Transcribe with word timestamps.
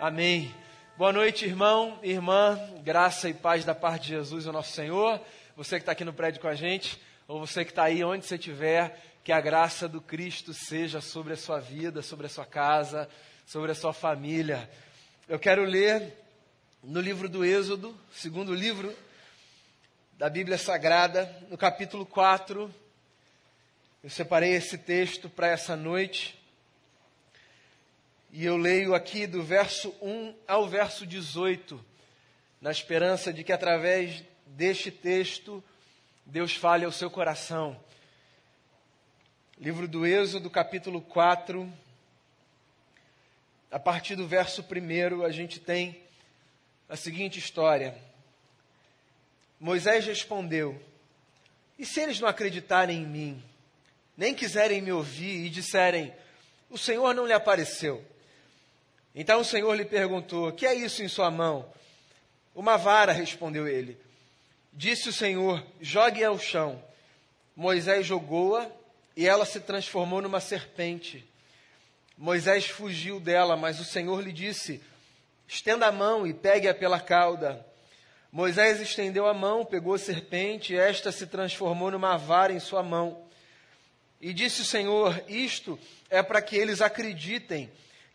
Amém. 0.00 0.50
Boa 0.96 1.12
noite, 1.12 1.44
irmão, 1.44 1.98
irmã, 2.02 2.58
graça 2.82 3.28
e 3.28 3.34
paz 3.34 3.66
da 3.66 3.74
parte 3.74 4.04
de 4.04 4.08
Jesus, 4.14 4.46
o 4.46 4.52
nosso 4.52 4.72
Senhor. 4.72 5.20
Você 5.54 5.76
que 5.76 5.82
está 5.82 5.92
aqui 5.92 6.06
no 6.06 6.12
prédio 6.14 6.40
com 6.40 6.48
a 6.48 6.54
gente, 6.54 6.98
ou 7.28 7.38
você 7.38 7.66
que 7.66 7.70
está 7.70 7.82
aí 7.82 8.02
onde 8.02 8.24
você 8.24 8.36
estiver, 8.36 8.98
que 9.22 9.30
a 9.30 9.42
graça 9.42 9.86
do 9.86 10.00
Cristo 10.00 10.54
seja 10.54 11.02
sobre 11.02 11.34
a 11.34 11.36
sua 11.36 11.60
vida, 11.60 12.00
sobre 12.00 12.24
a 12.24 12.30
sua 12.30 12.46
casa, 12.46 13.10
sobre 13.44 13.72
a 13.72 13.74
sua 13.74 13.92
família. 13.92 14.70
Eu 15.28 15.38
quero 15.38 15.64
ler 15.64 16.16
no 16.82 16.98
livro 17.02 17.28
do 17.28 17.44
Êxodo, 17.44 17.94
segundo 18.10 18.54
livro 18.54 18.96
da 20.16 20.30
Bíblia 20.30 20.56
Sagrada, 20.56 21.30
no 21.50 21.58
capítulo 21.58 22.06
4. 22.06 22.74
Eu 24.02 24.08
separei 24.08 24.54
esse 24.54 24.78
texto 24.78 25.28
para 25.28 25.48
essa 25.48 25.76
noite. 25.76 26.39
E 28.32 28.44
eu 28.44 28.56
leio 28.56 28.94
aqui 28.94 29.26
do 29.26 29.42
verso 29.42 29.92
1 30.00 30.34
ao 30.46 30.68
verso 30.68 31.04
18, 31.04 31.84
na 32.60 32.70
esperança 32.70 33.32
de 33.32 33.42
que 33.42 33.52
através 33.52 34.22
deste 34.46 34.88
texto 34.88 35.62
Deus 36.24 36.54
fale 36.54 36.84
ao 36.84 36.92
seu 36.92 37.10
coração. 37.10 37.78
Livro 39.58 39.88
do 39.88 40.06
Êxodo, 40.06 40.48
capítulo 40.48 41.00
4, 41.00 41.70
a 43.68 43.80
partir 43.80 44.14
do 44.14 44.28
verso 44.28 44.62
1, 44.62 45.24
a 45.24 45.32
gente 45.32 45.58
tem 45.58 46.00
a 46.88 46.94
seguinte 46.94 47.40
história. 47.40 47.98
Moisés 49.58 50.06
respondeu: 50.06 50.80
E 51.76 51.84
se 51.84 52.00
eles 52.00 52.20
não 52.20 52.28
acreditarem 52.28 53.02
em 53.02 53.06
mim, 53.06 53.44
nem 54.16 54.36
quiserem 54.36 54.80
me 54.80 54.92
ouvir 54.92 55.46
e 55.46 55.50
disserem: 55.50 56.14
O 56.70 56.78
Senhor 56.78 57.12
não 57.12 57.26
lhe 57.26 57.32
apareceu? 57.32 58.04
Então 59.14 59.40
o 59.40 59.44
Senhor 59.44 59.74
lhe 59.74 59.84
perguntou: 59.84 60.52
Que 60.52 60.66
é 60.66 60.74
isso 60.74 61.02
em 61.02 61.08
sua 61.08 61.30
mão? 61.30 61.70
Uma 62.54 62.76
vara, 62.76 63.12
respondeu 63.12 63.66
ele. 63.66 63.98
Disse 64.72 65.08
o 65.08 65.12
Senhor: 65.12 65.64
Jogue 65.80 66.22
ao 66.24 66.38
chão. 66.38 66.82
Moisés 67.56 68.06
jogou-a 68.06 68.70
e 69.16 69.26
ela 69.26 69.44
se 69.44 69.60
transformou 69.60 70.22
numa 70.22 70.40
serpente. 70.40 71.28
Moisés 72.16 72.66
fugiu 72.66 73.18
dela, 73.18 73.56
mas 73.56 73.80
o 73.80 73.84
Senhor 73.84 74.22
lhe 74.22 74.32
disse: 74.32 74.80
Estenda 75.48 75.86
a 75.86 75.92
mão 75.92 76.26
e 76.26 76.32
pegue-a 76.32 76.74
pela 76.74 77.00
cauda. 77.00 77.66
Moisés 78.30 78.80
estendeu 78.80 79.26
a 79.26 79.34
mão, 79.34 79.64
pegou 79.64 79.94
a 79.94 79.98
serpente, 79.98 80.72
e 80.72 80.76
esta 80.76 81.10
se 81.10 81.26
transformou 81.26 81.90
numa 81.90 82.16
vara 82.16 82.52
em 82.52 82.60
sua 82.60 82.82
mão. 82.82 83.24
E 84.20 84.32
disse 84.32 84.62
o 84.62 84.66
Senhor: 84.66 85.24
Isto 85.28 85.78
é 86.08 86.22
para 86.22 86.40
que 86.40 86.56
eles 86.56 86.80
acreditem 86.80 87.70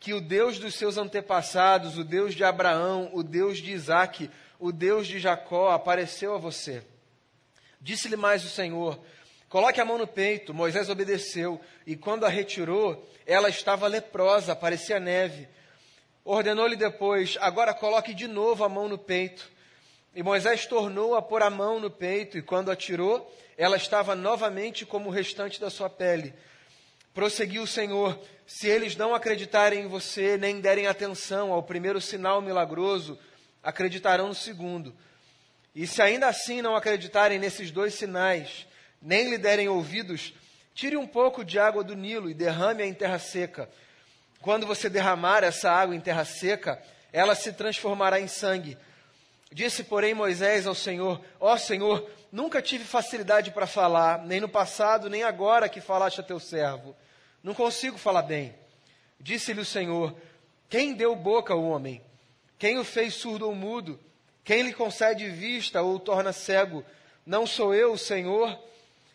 que 0.05 0.13
o 0.13 0.21
Deus 0.21 0.59
dos 0.59 0.75
seus 0.75 0.99
antepassados, 0.99 1.97
o 1.97 2.03
Deus 2.03 2.35
de 2.35 2.43
Abraão, 2.43 3.09
o 3.11 3.23
Deus 3.23 3.57
de 3.57 3.71
Isaque, 3.71 4.29
o 4.59 4.71
Deus 4.71 5.07
de 5.07 5.17
Jacó, 5.17 5.71
apareceu 5.71 6.35
a 6.35 6.37
você. 6.37 6.83
Disse-lhe 7.81 8.15
mais 8.15 8.45
o 8.45 8.47
Senhor: 8.47 8.99
Coloque 9.49 9.81
a 9.81 9.85
mão 9.85 9.97
no 9.97 10.05
peito. 10.05 10.53
Moisés 10.53 10.91
obedeceu, 10.91 11.59
e 11.87 11.95
quando 11.95 12.23
a 12.23 12.29
retirou, 12.29 13.03
ela 13.25 13.49
estava 13.49 13.87
leprosa, 13.87 14.55
parecia 14.55 14.99
neve. 14.99 15.47
Ordenou-lhe 16.23 16.75
depois: 16.75 17.35
Agora 17.41 17.73
coloque 17.73 18.13
de 18.13 18.27
novo 18.27 18.63
a 18.63 18.69
mão 18.69 18.87
no 18.87 18.99
peito. 18.99 19.49
E 20.13 20.21
Moisés 20.21 20.67
tornou 20.67 21.15
a 21.15 21.21
pôr 21.23 21.41
a 21.41 21.49
mão 21.49 21.79
no 21.79 21.89
peito, 21.89 22.37
e 22.37 22.43
quando 22.43 22.69
a 22.69 22.75
tirou, 22.75 23.35
ela 23.57 23.75
estava 23.75 24.13
novamente 24.13 24.85
como 24.85 25.09
o 25.09 25.11
restante 25.11 25.59
da 25.59 25.71
sua 25.71 25.89
pele. 25.89 26.31
Prosseguiu 27.11 27.63
o 27.63 27.67
Senhor: 27.67 28.19
se 28.45 28.67
eles 28.67 28.95
não 28.95 29.15
acreditarem 29.15 29.81
em 29.81 29.87
você, 29.87 30.37
nem 30.37 30.61
derem 30.61 30.87
atenção 30.87 31.51
ao 31.51 31.63
primeiro 31.63 31.99
sinal 31.99 32.41
milagroso, 32.41 33.17
acreditarão 33.63 34.27
no 34.27 34.35
segundo. 34.35 34.95
E 35.73 35.87
se 35.87 36.01
ainda 36.01 36.27
assim 36.27 36.61
não 36.61 36.75
acreditarem 36.75 37.39
nesses 37.39 37.71
dois 37.71 37.95
sinais, 37.95 38.67
nem 39.01 39.29
lhe 39.29 39.37
derem 39.37 39.67
ouvidos, 39.67 40.33
tire 40.73 40.95
um 40.95 41.07
pouco 41.07 41.43
de 41.43 41.59
água 41.59 41.83
do 41.83 41.95
Nilo 41.95 42.29
e 42.29 42.33
derrame-a 42.33 42.85
em 42.85 42.93
terra 42.93 43.19
seca. 43.19 43.69
Quando 44.41 44.67
você 44.67 44.89
derramar 44.89 45.43
essa 45.43 45.71
água 45.71 45.95
em 45.95 45.99
terra 45.99 46.23
seca, 46.23 46.81
ela 47.11 47.33
se 47.33 47.51
transformará 47.51 48.19
em 48.19 48.27
sangue. 48.27 48.77
Disse, 49.51 49.83
porém, 49.83 50.13
Moisés 50.13 50.67
ao 50.67 50.75
Senhor: 50.75 51.21
Ó 51.39 51.53
oh, 51.53 51.57
Senhor, 51.57 52.09
nunca 52.31 52.61
tive 52.61 52.83
facilidade 52.83 53.51
para 53.51 53.65
falar, 53.65 54.25
nem 54.25 54.39
no 54.39 54.49
passado, 54.49 55.09
nem 55.09 55.23
agora 55.23 55.69
que 55.69 55.81
falaste 55.81 56.19
a 56.19 56.23
teu 56.23 56.39
servo. 56.39 56.95
Não 57.45 57.53
consigo 57.53 57.95
falar 57.95 58.23
bem. 58.23 58.55
Disse-lhe 59.19 59.61
o 59.61 59.65
Senhor: 59.65 60.15
Quem 60.67 60.95
deu 60.95 61.15
boca 61.15 61.53
ao 61.53 61.63
homem? 61.63 62.01
Quem 62.57 62.79
o 62.79 62.83
fez 62.83 63.13
surdo 63.13 63.45
ou 63.45 63.53
mudo? 63.53 63.99
Quem 64.43 64.63
lhe 64.63 64.73
concede 64.73 65.29
vista 65.29 65.79
ou 65.83 65.97
o 65.97 65.99
torna 65.99 66.33
cego? 66.33 66.83
Não 67.23 67.45
sou 67.45 67.75
eu, 67.75 67.93
o 67.93 67.99
Senhor? 67.99 68.59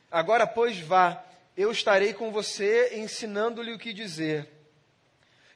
Agora, 0.08 0.46
pois, 0.46 0.78
vá, 0.78 1.20
eu 1.56 1.72
estarei 1.72 2.14
com 2.14 2.30
você, 2.30 2.96
ensinando-lhe 2.98 3.72
o 3.72 3.78
que 3.80 3.92
dizer. 3.92 4.48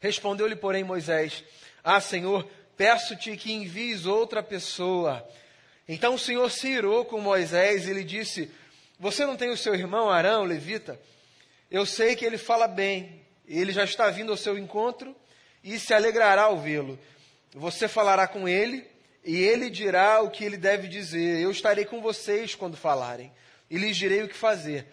Respondeu-lhe, 0.01 0.57
porém, 0.57 0.83
Moisés: 0.83 1.45
Ah, 1.85 2.01
Senhor, 2.01 2.45
peço-te 2.77 3.37
que 3.37 3.53
envies 3.53 4.05
outra 4.05 4.43
pessoa. 4.43 5.25
Então 5.89 6.15
o 6.15 6.19
Senhor 6.19 6.51
se 6.51 6.67
irou 6.67 7.05
com 7.05 7.21
Moisés 7.21 7.87
e 7.87 7.93
lhe 7.93 8.03
disse: 8.03 8.51
Você 8.99 9.25
não 9.25 9.37
tem 9.37 9.51
o 9.51 9.57
seu 9.57 9.77
irmão 9.77 10.11
Arão, 10.11 10.43
levita? 10.43 11.01
Eu 11.71 11.87
sei 11.87 12.15
que 12.15 12.25
ele 12.25 12.39
fala 12.39 12.69
bem, 12.69 13.25
ele 13.47 13.73
já 13.73 13.85
está 13.85 14.11
vindo 14.11 14.31
ao 14.31 14.37
seu 14.37 14.57
encontro 14.57 15.15
e 15.63 15.79
se 15.79 15.93
alegrará 15.95 16.43
ao 16.43 16.61
vê-lo. 16.61 16.99
Você 17.55 17.89
falará 17.89 18.27
com 18.27 18.49
ele 18.49 18.87
e 19.25 19.37
ele 19.37 19.71
dirá 19.71 20.21
o 20.21 20.31
que 20.31 20.45
ele 20.45 20.57
deve 20.57 20.89
dizer. 20.89 21.41
Eu 21.41 21.51
estarei 21.51 21.85
com 21.85 22.01
vocês 22.01 22.55
quando 22.55 22.77
falarem 22.77 23.33
e 23.71 23.79
lhes 23.79 23.97
direi 23.97 24.23
o 24.23 24.29
que 24.29 24.37
fazer. 24.37 24.87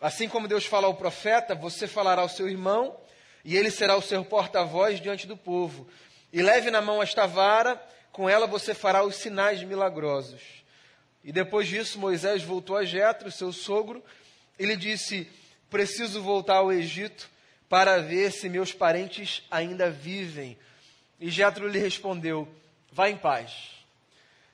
Assim 0.00 0.28
como 0.28 0.48
Deus 0.48 0.64
fala 0.64 0.86
ao 0.86 0.94
profeta, 0.94 1.54
você 1.54 1.86
falará 1.86 2.22
ao 2.22 2.28
seu 2.28 2.48
irmão 2.48 2.96
e 3.44 3.56
ele 3.56 3.70
será 3.70 3.96
o 3.96 4.02
seu 4.02 4.24
porta-voz 4.24 5.00
diante 5.00 5.26
do 5.26 5.36
povo. 5.36 5.88
E 6.32 6.42
leve 6.42 6.70
na 6.70 6.80
mão 6.80 7.02
esta 7.02 7.26
vara, 7.26 7.80
com 8.12 8.28
ela 8.28 8.46
você 8.46 8.74
fará 8.74 9.02
os 9.02 9.16
sinais 9.16 9.62
milagrosos. 9.62 10.42
E 11.24 11.32
depois 11.32 11.68
disso, 11.68 11.98
Moisés 11.98 12.42
voltou 12.42 12.76
a 12.76 12.84
Jetro, 12.84 13.30
seu 13.30 13.52
sogro, 13.52 14.04
e 14.58 14.66
lhe 14.66 14.76
disse: 14.76 15.28
Preciso 15.70 16.22
voltar 16.22 16.56
ao 16.56 16.72
Egito 16.72 17.28
para 17.68 18.00
ver 18.00 18.32
se 18.32 18.48
meus 18.48 18.72
parentes 18.72 19.42
ainda 19.50 19.90
vivem. 19.90 20.58
E 21.20 21.30
Jetro 21.30 21.68
lhe 21.68 21.78
respondeu: 21.78 22.48
Vá 22.90 23.10
em 23.10 23.16
paz. 23.16 23.70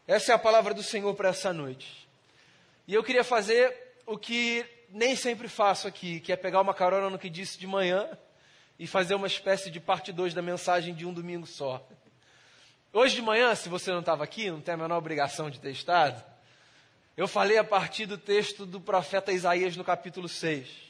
Essa 0.06 0.32
é 0.32 0.34
a 0.34 0.38
palavra 0.38 0.74
do 0.74 0.82
Senhor 0.82 1.14
para 1.14 1.30
essa 1.30 1.52
noite. 1.52 2.08
E 2.86 2.92
eu 2.92 3.02
queria 3.02 3.24
fazer 3.24 3.74
o 4.06 4.18
que 4.18 4.66
nem 4.90 5.16
sempre 5.16 5.48
faço 5.48 5.88
aqui, 5.88 6.20
que 6.20 6.32
é 6.32 6.36
pegar 6.36 6.60
uma 6.60 6.74
carona 6.74 7.08
no 7.08 7.18
que 7.18 7.30
disse 7.30 7.58
de 7.58 7.66
manhã 7.66 8.06
e 8.78 8.86
fazer 8.86 9.14
uma 9.14 9.26
espécie 9.26 9.70
de 9.70 9.80
parte 9.80 10.12
2 10.12 10.34
da 10.34 10.42
mensagem 10.42 10.94
de 10.94 11.06
um 11.06 11.12
domingo 11.12 11.46
só. 11.46 11.86
Hoje 12.92 13.16
de 13.16 13.22
manhã, 13.22 13.54
se 13.54 13.68
você 13.68 13.90
não 13.90 14.00
estava 14.00 14.22
aqui, 14.22 14.50
não 14.50 14.60
tem 14.60 14.74
a 14.74 14.76
menor 14.76 14.98
obrigação 14.98 15.48
de 15.48 15.58
ter 15.58 15.70
estado, 15.70 16.22
eu 17.16 17.26
falei 17.26 17.56
a 17.56 17.64
partir 17.64 18.06
do 18.06 18.18
texto 18.18 18.66
do 18.66 18.80
profeta 18.80 19.32
Isaías 19.32 19.76
no 19.76 19.84
capítulo 19.84 20.28
6. 20.28 20.83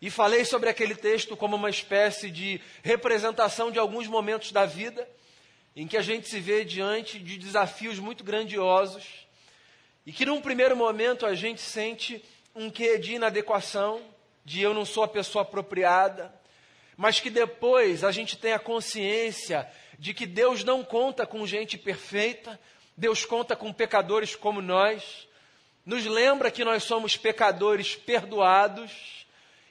E 0.00 0.10
falei 0.10 0.44
sobre 0.44 0.68
aquele 0.70 0.94
texto 0.94 1.36
como 1.36 1.56
uma 1.56 1.70
espécie 1.70 2.30
de 2.30 2.60
representação 2.82 3.70
de 3.70 3.78
alguns 3.80 4.06
momentos 4.06 4.52
da 4.52 4.64
vida 4.64 5.08
em 5.74 5.88
que 5.88 5.96
a 5.96 6.02
gente 6.02 6.28
se 6.28 6.38
vê 6.38 6.64
diante 6.64 7.18
de 7.18 7.36
desafios 7.36 7.98
muito 7.98 8.22
grandiosos 8.22 9.04
e 10.06 10.12
que 10.12 10.24
num 10.24 10.40
primeiro 10.40 10.76
momento 10.76 11.26
a 11.26 11.34
gente 11.34 11.60
sente 11.60 12.24
um 12.54 12.70
quê 12.70 12.96
de 12.96 13.14
inadequação, 13.14 14.00
de 14.44 14.62
eu 14.62 14.72
não 14.72 14.84
sou 14.84 15.02
a 15.02 15.08
pessoa 15.08 15.42
apropriada, 15.42 16.32
mas 16.96 17.20
que 17.20 17.28
depois 17.28 18.02
a 18.04 18.10
gente 18.10 18.38
tem 18.38 18.52
a 18.52 18.58
consciência 18.58 19.68
de 19.98 20.14
que 20.14 20.26
Deus 20.26 20.62
não 20.62 20.84
conta 20.84 21.26
com 21.26 21.46
gente 21.46 21.76
perfeita, 21.76 22.58
Deus 22.96 23.24
conta 23.24 23.54
com 23.54 23.72
pecadores 23.72 24.34
como 24.34 24.62
nós, 24.62 25.28
nos 25.84 26.04
lembra 26.06 26.50
que 26.50 26.64
nós 26.64 26.84
somos 26.84 27.16
pecadores 27.16 27.94
perdoados 27.96 29.17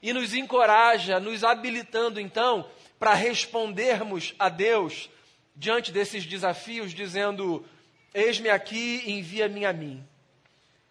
e 0.02 0.14
nos 0.14 0.34
encoraja, 0.34 1.20
nos 1.20 1.44
habilitando 1.44 2.20
então 2.20 2.70
para 3.00 3.14
respondermos 3.14 4.34
a 4.38 4.50
Deus 4.50 5.10
diante 5.56 5.92
desses 5.92 6.26
desafios, 6.26 6.94
dizendo: 6.94 7.66
Eis-me 8.14 8.50
aqui, 8.50 9.04
envia-me 9.06 9.66
a 9.66 9.74
mim. 9.74 10.08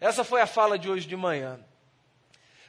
Essa 0.00 0.24
foi 0.24 0.40
a 0.40 0.46
fala 0.46 0.78
de 0.78 0.90
hoje 0.90 1.06
de 1.06 1.16
manhã. 1.16 1.58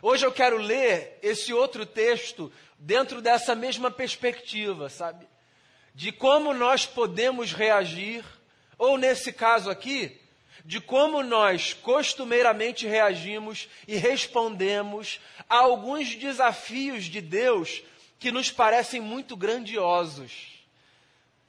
Hoje 0.01 0.25
eu 0.25 0.31
quero 0.31 0.57
ler 0.57 1.17
esse 1.21 1.51
outro 1.51 1.85
texto 1.85 2.51
dentro 2.77 3.21
dessa 3.21 3.55
mesma 3.55 3.89
perspectiva, 3.89 4.89
sabe? 4.89 5.27
De 5.93 6.11
como 6.11 6.53
nós 6.53 6.85
podemos 6.85 7.51
reagir, 7.51 8.23
ou 8.77 8.97
nesse 8.97 9.33
caso 9.33 9.69
aqui, 9.69 10.21
de 10.67 10.81
como 10.81 11.23
nós 11.23 11.71
costumeiramente 11.71 12.85
reagimos 12.85 13.69
e 13.87 13.95
respondemos 13.95 15.17
a 15.47 15.59
alguns 15.59 16.13
desafios 16.13 17.05
de 17.05 17.21
Deus 17.21 17.81
que 18.19 18.33
nos 18.33 18.51
parecem 18.51 18.99
muito 18.99 19.37
grandiosos. 19.37 20.61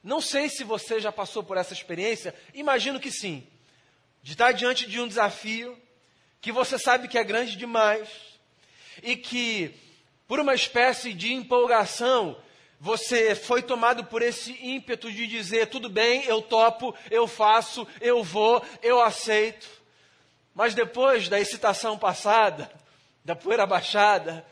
Não 0.01 0.21
sei 0.21 0.47
se 0.47 0.63
você 0.63 1.01
já 1.01 1.11
passou 1.11 1.43
por 1.43 1.57
essa 1.57 1.73
experiência, 1.73 2.33
imagino 2.53 2.97
que 2.97 3.11
sim. 3.11 3.45
De 4.23 4.31
estar 4.31 4.53
diante 4.53 4.87
de 4.87 5.01
um 5.01 5.07
desafio 5.07 5.77
que 6.39 6.53
você 6.53 6.79
sabe 6.79 7.09
que 7.09 7.17
é 7.17 7.23
grande 7.23 7.57
demais 7.57 8.07
e 9.03 9.17
que, 9.17 9.75
por 10.29 10.39
uma 10.39 10.55
espécie 10.55 11.11
de 11.11 11.33
empolgação, 11.33 12.41
você 12.79 13.35
foi 13.35 13.61
tomado 13.61 14.05
por 14.05 14.21
esse 14.21 14.53
ímpeto 14.65 15.11
de 15.11 15.27
dizer: 15.27 15.67
tudo 15.67 15.89
bem, 15.89 16.23
eu 16.25 16.41
topo, 16.41 16.95
eu 17.11 17.27
faço, 17.27 17.85
eu 17.99 18.23
vou, 18.23 18.65
eu 18.81 19.01
aceito. 19.01 19.67
Mas 20.55 20.73
depois 20.73 21.27
da 21.27 21.39
excitação 21.39 21.97
passada, 21.97 22.71
da 23.25 23.35
poeira 23.35 23.65
baixada, 23.65 24.45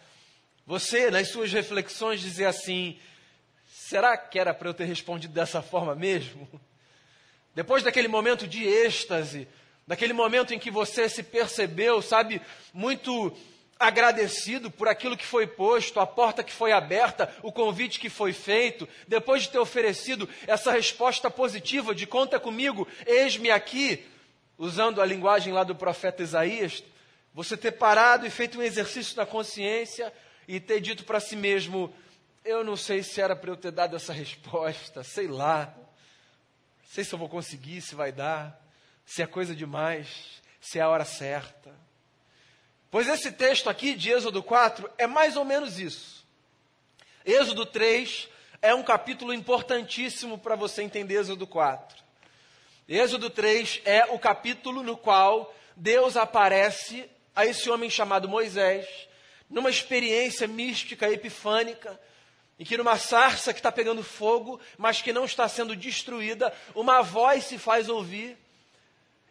você, 0.66 1.10
nas 1.10 1.30
suas 1.30 1.54
reflexões, 1.54 2.20
dizer 2.20 2.46
assim: 2.46 3.00
será 3.66 4.18
que 4.18 4.38
era 4.38 4.54
para 4.54 4.68
eu 4.68 4.74
ter 4.74 4.86
respondido 4.86 5.34
dessa 5.34 5.62
forma 5.62 5.96
mesmo? 5.96 6.48
Depois 7.56 7.82
daquele 7.82 8.10
momento 8.10 8.46
de 8.46 8.68
êxtase, 8.68 9.48
daquele 9.88 10.12
momento 10.12 10.54
em 10.54 10.60
que 10.60 10.70
você 10.70 11.08
se 11.08 11.24
percebeu, 11.24 12.02
sabe, 12.02 12.42
muito 12.74 13.36
agradecido 13.80 14.72
por 14.72 14.88
aquilo 14.88 15.18
que 15.18 15.26
foi 15.26 15.46
posto, 15.46 16.00
a 16.00 16.08
porta 16.08 16.44
que 16.44 16.52
foi 16.52 16.72
aberta, 16.72 17.34
o 17.42 17.52
convite 17.52 18.00
que 18.00 18.10
foi 18.10 18.34
feito, 18.34 18.88
depois 19.08 19.44
de 19.44 19.50
ter 19.50 19.60
oferecido 19.60 20.28
essa 20.46 20.72
resposta 20.72 21.30
positiva 21.30 21.94
de 21.94 22.08
conta 22.08 22.40
comigo, 22.40 22.88
eis-me 23.06 23.52
aqui, 23.52 24.06
usando 24.58 25.02
a 25.02 25.06
linguagem 25.06 25.54
lá 25.54 25.64
do 25.64 25.76
profeta 25.76 26.24
Isaías, 26.24 26.84
você 27.34 27.56
ter 27.56 27.74
parado 27.74 28.26
e 28.26 28.30
feito 28.30 28.58
um 28.58 28.64
exercício 28.64 29.16
na 29.16 29.26
consciência 29.26 30.12
e 30.48 30.60
ter 30.60 30.82
dito 30.82 31.04
para 31.04 31.20
si 31.20 31.36
mesmo: 31.36 31.94
eu 32.44 32.64
não 32.64 32.76
sei 32.76 33.04
se 33.04 33.22
era 33.22 33.36
para 33.36 33.52
eu 33.52 33.58
ter 33.58 33.72
dado 33.72 33.96
essa 33.96 34.12
resposta, 34.12 35.04
sei 35.04 35.28
lá, 35.28 35.76
sei 36.84 37.04
se 37.04 37.14
eu 37.14 37.20
vou 37.20 37.30
conseguir, 37.30 37.82
se 37.82 37.94
vai 37.94 38.12
dar, 38.12 38.60
se 39.06 39.22
é 39.22 39.28
coisa 39.28 39.56
demais, 39.56 40.42
se 40.60 40.80
é 40.80 40.82
a 40.82 40.90
hora 40.90 41.06
certa. 41.06 41.87
Pois 42.90 43.08
esse 43.08 43.32
texto 43.32 43.70
aqui 43.70 43.96
de 43.96 44.12
Êxodo 44.12 44.42
4 44.42 44.90
é 44.98 45.06
mais 45.06 45.36
ou 45.36 45.44
menos 45.44 45.78
isso. 45.78 46.26
Êxodo 47.26 47.66
3 47.66 48.30
é 48.62 48.74
um 48.74 48.82
capítulo 48.82 49.34
importantíssimo 49.34 50.38
para 50.38 50.56
você 50.56 50.82
entender 50.84 51.20
Êxodo 51.20 51.46
4. 51.46 51.98
Êxodo 52.88 53.30
3 53.30 53.82
é 53.84 54.06
o 54.06 54.18
capítulo 54.18 54.82
no 54.82 54.96
qual 54.96 55.54
Deus 55.76 56.16
aparece 56.16 57.10
a 57.36 57.46
esse 57.46 57.70
homem 57.70 57.90
chamado 57.90 58.30
Moisés, 58.30 58.88
numa 59.50 59.70
experiência 59.70 60.48
mística, 60.48 61.12
epifânica, 61.12 62.00
em 62.58 62.64
que 62.64 62.78
numa 62.78 62.98
sarça 62.98 63.54
que 63.54 63.60
está 63.60 63.72
pegando 63.72 64.02
fogo, 64.02 64.60
mas 64.78 65.02
que 65.02 65.14
não 65.14 65.26
está 65.26 65.48
sendo 65.50 65.76
destruída, 65.76 66.52
uma 66.74 67.02
voz 67.02 67.44
se 67.44 67.58
faz 67.58 67.90
ouvir, 67.90 68.38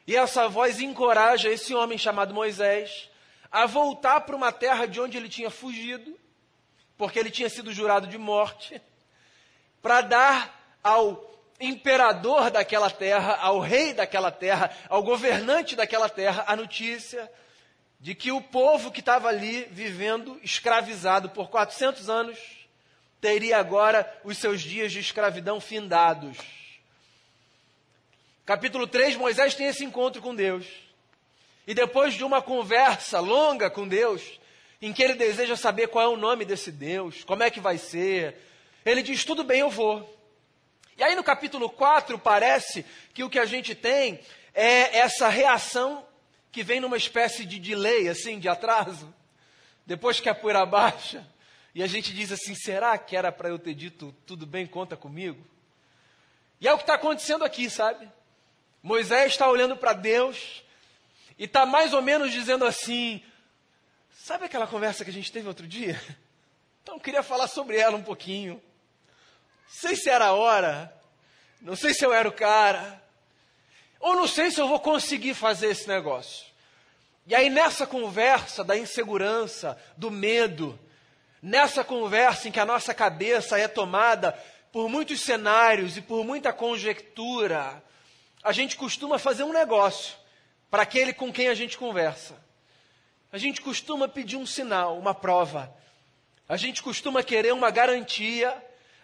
e 0.06 0.14
essa 0.14 0.46
voz 0.46 0.78
encoraja 0.78 1.50
esse 1.50 1.74
homem 1.74 1.98
chamado 1.98 2.34
Moisés 2.34 3.10
a 3.56 3.64
voltar 3.64 4.20
para 4.20 4.36
uma 4.36 4.52
terra 4.52 4.84
de 4.84 5.00
onde 5.00 5.16
ele 5.16 5.30
tinha 5.30 5.48
fugido, 5.48 6.14
porque 6.94 7.18
ele 7.18 7.30
tinha 7.30 7.48
sido 7.48 7.72
jurado 7.72 8.06
de 8.06 8.18
morte, 8.18 8.82
para 9.80 10.02
dar 10.02 10.78
ao 10.84 11.34
imperador 11.58 12.50
daquela 12.50 12.90
terra, 12.90 13.34
ao 13.36 13.58
rei 13.58 13.94
daquela 13.94 14.30
terra, 14.30 14.70
ao 14.90 15.02
governante 15.02 15.74
daquela 15.74 16.06
terra, 16.06 16.44
a 16.46 16.54
notícia 16.54 17.32
de 17.98 18.14
que 18.14 18.30
o 18.30 18.42
povo 18.42 18.90
que 18.90 19.00
estava 19.00 19.28
ali 19.28 19.62
vivendo 19.70 20.38
escravizado 20.42 21.30
por 21.30 21.48
400 21.48 22.10
anos 22.10 22.38
teria 23.22 23.56
agora 23.56 24.20
os 24.22 24.36
seus 24.36 24.60
dias 24.60 24.92
de 24.92 25.00
escravidão 25.00 25.62
findados. 25.62 26.36
Capítulo 28.44 28.86
3, 28.86 29.16
Moisés 29.16 29.54
tem 29.54 29.66
esse 29.66 29.82
encontro 29.82 30.20
com 30.20 30.34
Deus. 30.34 30.85
E 31.66 31.74
depois 31.74 32.14
de 32.14 32.24
uma 32.24 32.40
conversa 32.40 33.18
longa 33.18 33.68
com 33.68 33.88
Deus, 33.88 34.22
em 34.80 34.92
que 34.92 35.02
ele 35.02 35.14
deseja 35.14 35.56
saber 35.56 35.88
qual 35.88 36.04
é 36.04 36.08
o 36.08 36.16
nome 36.16 36.44
desse 36.44 36.70
Deus, 36.70 37.24
como 37.24 37.42
é 37.42 37.50
que 37.50 37.60
vai 37.60 37.78
ser, 37.78 38.36
ele 38.84 39.02
diz: 39.02 39.24
Tudo 39.24 39.42
bem, 39.42 39.60
eu 39.60 39.70
vou. 39.70 40.14
E 40.96 41.02
aí 41.02 41.14
no 41.14 41.24
capítulo 41.24 41.68
4 41.68 42.18
parece 42.18 42.84
que 43.12 43.22
o 43.24 43.28
que 43.28 43.38
a 43.38 43.44
gente 43.44 43.74
tem 43.74 44.20
é 44.54 44.98
essa 44.98 45.28
reação 45.28 46.06
que 46.50 46.62
vem 46.62 46.80
numa 46.80 46.96
espécie 46.96 47.44
de 47.44 47.58
delay, 47.58 48.08
assim, 48.08 48.38
de 48.38 48.48
atraso, 48.48 49.12
depois 49.84 50.20
que 50.20 50.28
a 50.28 50.34
poeira 50.34 50.64
baixa, 50.64 51.26
e 51.74 51.82
a 51.82 51.86
gente 51.86 52.14
diz 52.14 52.32
assim: 52.32 52.54
será 52.54 52.96
que 52.96 53.14
era 53.14 53.30
para 53.30 53.50
eu 53.50 53.58
ter 53.58 53.74
dito 53.74 54.14
tudo 54.24 54.46
bem, 54.46 54.66
conta 54.66 54.96
comigo? 54.96 55.44
E 56.58 56.66
é 56.66 56.72
o 56.72 56.78
que 56.78 56.84
está 56.84 56.94
acontecendo 56.94 57.44
aqui, 57.44 57.68
sabe? 57.68 58.08
Moisés 58.82 59.32
está 59.32 59.50
olhando 59.50 59.76
para 59.76 59.92
Deus, 59.92 60.64
e 61.38 61.44
está 61.44 61.66
mais 61.66 61.92
ou 61.92 62.02
menos 62.02 62.32
dizendo 62.32 62.64
assim: 62.64 63.22
sabe 64.10 64.44
aquela 64.44 64.66
conversa 64.66 65.04
que 65.04 65.10
a 65.10 65.12
gente 65.12 65.32
teve 65.32 65.48
outro 65.48 65.66
dia? 65.66 66.00
Então 66.82 67.00
queria 67.00 67.24
falar 67.24 67.48
sobre 67.48 67.76
ela 67.76 67.96
um 67.96 68.02
pouquinho. 68.02 68.62
Não 69.64 69.74
sei 69.74 69.96
se 69.96 70.08
era 70.08 70.26
a 70.26 70.32
hora, 70.34 70.96
não 71.60 71.74
sei 71.74 71.92
se 71.92 72.06
eu 72.06 72.12
era 72.12 72.28
o 72.28 72.32
cara, 72.32 73.02
ou 73.98 74.14
não 74.14 74.28
sei 74.28 74.52
se 74.52 74.60
eu 74.60 74.68
vou 74.68 74.78
conseguir 74.78 75.34
fazer 75.34 75.66
esse 75.66 75.88
negócio. 75.88 76.46
E 77.26 77.34
aí 77.34 77.50
nessa 77.50 77.88
conversa 77.88 78.62
da 78.62 78.78
insegurança, 78.78 79.76
do 79.96 80.12
medo, 80.12 80.78
nessa 81.42 81.82
conversa 81.82 82.46
em 82.46 82.52
que 82.52 82.60
a 82.60 82.64
nossa 82.64 82.94
cabeça 82.94 83.58
é 83.58 83.66
tomada 83.66 84.30
por 84.70 84.88
muitos 84.88 85.22
cenários 85.22 85.96
e 85.96 86.00
por 86.00 86.24
muita 86.24 86.52
conjectura, 86.52 87.82
a 88.44 88.52
gente 88.52 88.76
costuma 88.76 89.18
fazer 89.18 89.42
um 89.42 89.52
negócio 89.52 90.14
para 90.76 90.82
aquele 90.82 91.14
com 91.14 91.32
quem 91.32 91.48
a 91.48 91.54
gente 91.54 91.78
conversa. 91.78 92.36
A 93.32 93.38
gente 93.38 93.62
costuma 93.62 94.06
pedir 94.06 94.36
um 94.36 94.44
sinal, 94.44 94.98
uma 94.98 95.14
prova. 95.14 95.74
A 96.46 96.58
gente 96.58 96.82
costuma 96.82 97.22
querer 97.22 97.54
uma 97.54 97.70
garantia 97.70 98.54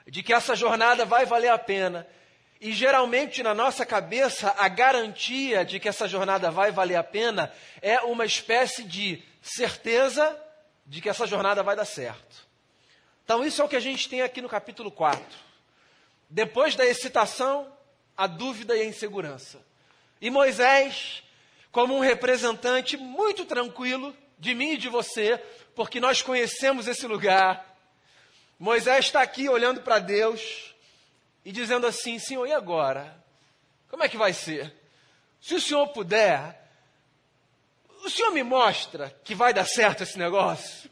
de 0.06 0.22
que 0.22 0.34
essa 0.34 0.54
jornada 0.54 1.06
vai 1.06 1.24
valer 1.24 1.48
a 1.48 1.56
pena. 1.56 2.06
E 2.60 2.74
geralmente 2.74 3.42
na 3.42 3.54
nossa 3.54 3.86
cabeça, 3.86 4.54
a 4.58 4.68
garantia 4.68 5.64
de 5.64 5.80
que 5.80 5.88
essa 5.88 6.06
jornada 6.06 6.50
vai 6.50 6.70
valer 6.70 6.96
a 6.96 7.02
pena 7.02 7.50
é 7.80 7.98
uma 8.02 8.26
espécie 8.26 8.84
de 8.84 9.22
certeza 9.40 10.38
de 10.84 11.00
que 11.00 11.08
essa 11.08 11.26
jornada 11.26 11.62
vai 11.62 11.74
dar 11.74 11.86
certo. 11.86 12.46
Então, 13.24 13.42
isso 13.42 13.62
é 13.62 13.64
o 13.64 13.68
que 13.68 13.76
a 13.76 13.80
gente 13.80 14.10
tem 14.10 14.20
aqui 14.20 14.42
no 14.42 14.48
capítulo 14.50 14.90
4. 14.90 15.24
Depois 16.28 16.76
da 16.76 16.84
excitação, 16.84 17.66
a 18.14 18.26
dúvida 18.26 18.76
e 18.76 18.82
a 18.82 18.84
insegurança. 18.84 19.58
E 20.20 20.28
Moisés 20.28 21.22
como 21.72 21.96
um 21.96 22.00
representante 22.00 22.98
muito 22.98 23.46
tranquilo 23.46 24.14
de 24.38 24.54
mim 24.54 24.72
e 24.72 24.76
de 24.76 24.90
você, 24.90 25.38
porque 25.74 25.98
nós 25.98 26.20
conhecemos 26.20 26.86
esse 26.86 27.06
lugar. 27.06 27.74
Moisés 28.58 29.06
está 29.06 29.22
aqui 29.22 29.48
olhando 29.48 29.80
para 29.80 29.98
Deus 29.98 30.74
e 31.44 31.50
dizendo 31.50 31.86
assim: 31.86 32.18
Senhor, 32.18 32.46
e 32.46 32.52
agora? 32.52 33.20
Como 33.88 34.04
é 34.04 34.08
que 34.08 34.16
vai 34.16 34.32
ser? 34.32 34.72
Se 35.40 35.54
o 35.54 35.60
Senhor 35.60 35.88
puder, 35.88 36.70
o 38.04 38.10
Senhor 38.10 38.30
me 38.30 38.42
mostra 38.42 39.10
que 39.24 39.34
vai 39.34 39.54
dar 39.54 39.66
certo 39.66 40.02
esse 40.02 40.18
negócio? 40.18 40.90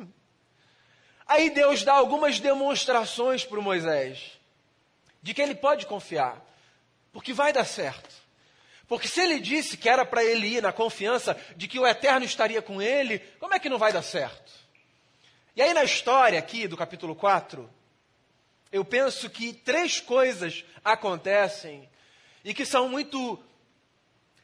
Aí 1.27 1.51
Deus 1.51 1.85
dá 1.85 1.93
algumas 1.93 2.41
demonstrações 2.41 3.45
para 3.45 3.61
Moisés 3.61 4.33
de 5.23 5.33
que 5.35 5.41
ele 5.41 5.55
pode 5.55 5.87
confiar, 5.87 6.45
porque 7.13 7.33
vai 7.33 7.53
dar 7.53 7.65
certo. 7.65 8.20
Porque 8.91 9.07
se 9.07 9.21
ele 9.21 9.39
disse 9.39 9.77
que 9.77 9.89
era 9.89 10.05
para 10.05 10.25
ele 10.25 10.49
ir 10.49 10.61
na 10.61 10.73
confiança 10.73 11.41
de 11.55 11.69
que 11.69 11.79
o 11.79 11.87
eterno 11.87 12.27
estaria 12.27 12.61
com 12.61 12.83
ele, 12.83 13.21
como 13.39 13.55
é 13.55 13.61
que 13.61 13.69
não 13.69 13.79
vai 13.79 13.93
dar 13.93 14.03
certo? 14.03 14.53
E 15.55 15.63
aí 15.63 15.73
na 15.73 15.85
história 15.85 16.37
aqui 16.37 16.67
do 16.67 16.77
capítulo 16.77 17.15
4, 17.15 17.71
eu 18.73 18.85
penso 18.85 19.31
que 19.31 19.53
três 19.53 20.01
coisas 20.01 20.65
acontecem 20.85 21.89
e 22.45 22.53
que 22.53 22.67
são 22.67 22.89
muito 22.89 23.41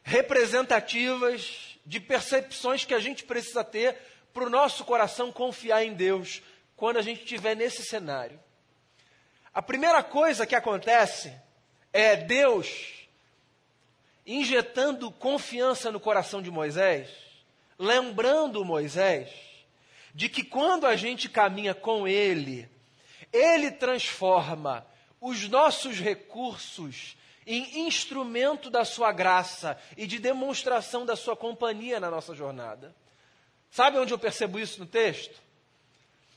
representativas 0.04 1.76
de 1.84 1.98
percepções 1.98 2.84
que 2.84 2.94
a 2.94 3.00
gente 3.00 3.24
precisa 3.24 3.64
ter 3.64 3.98
para 4.32 4.44
o 4.44 4.50
nosso 4.50 4.84
coração 4.84 5.32
confiar 5.32 5.84
em 5.84 5.92
Deus 5.92 6.40
quando 6.76 6.98
a 6.98 7.02
gente 7.02 7.24
estiver 7.24 7.56
nesse 7.56 7.82
cenário. 7.82 8.38
A 9.52 9.60
primeira 9.60 10.04
coisa 10.04 10.46
que 10.46 10.54
acontece 10.54 11.34
é 11.92 12.14
Deus 12.14 12.96
injetando 14.26 15.11
confiança 15.11 15.92
no 15.92 16.00
coração 16.00 16.42
de 16.42 16.50
Moisés, 16.50 17.09
lembrando 17.78 18.64
Moisés 18.64 19.28
de 20.14 20.28
que 20.28 20.42
quando 20.42 20.87
a 20.87 20.97
gente 20.97 21.28
caminha 21.28 21.75
com 21.75 22.09
ele, 22.09 22.68
ele 23.33 23.71
transforma 23.71 24.87
os 25.21 25.47
nossos 25.49 26.00
recursos 26.00 27.16
em 27.47 27.87
instrumento 27.87 28.71
da 28.71 28.85
sua 28.85 29.12
graça 29.12 29.78
e 29.95 30.06
de 30.06 30.18
demonstração 30.18 31.04
da 31.04 31.14
sua 31.14 31.37
companhia 31.37 32.00
na 32.00 32.11
nossa 32.11 32.35
jornada. 32.35 32.97
Sabe 33.71 33.99
onde 33.99 34.12
eu 34.12 34.18
percebo 34.18 34.59
isso 34.59 34.80
no 34.80 34.87
texto? 34.87 35.38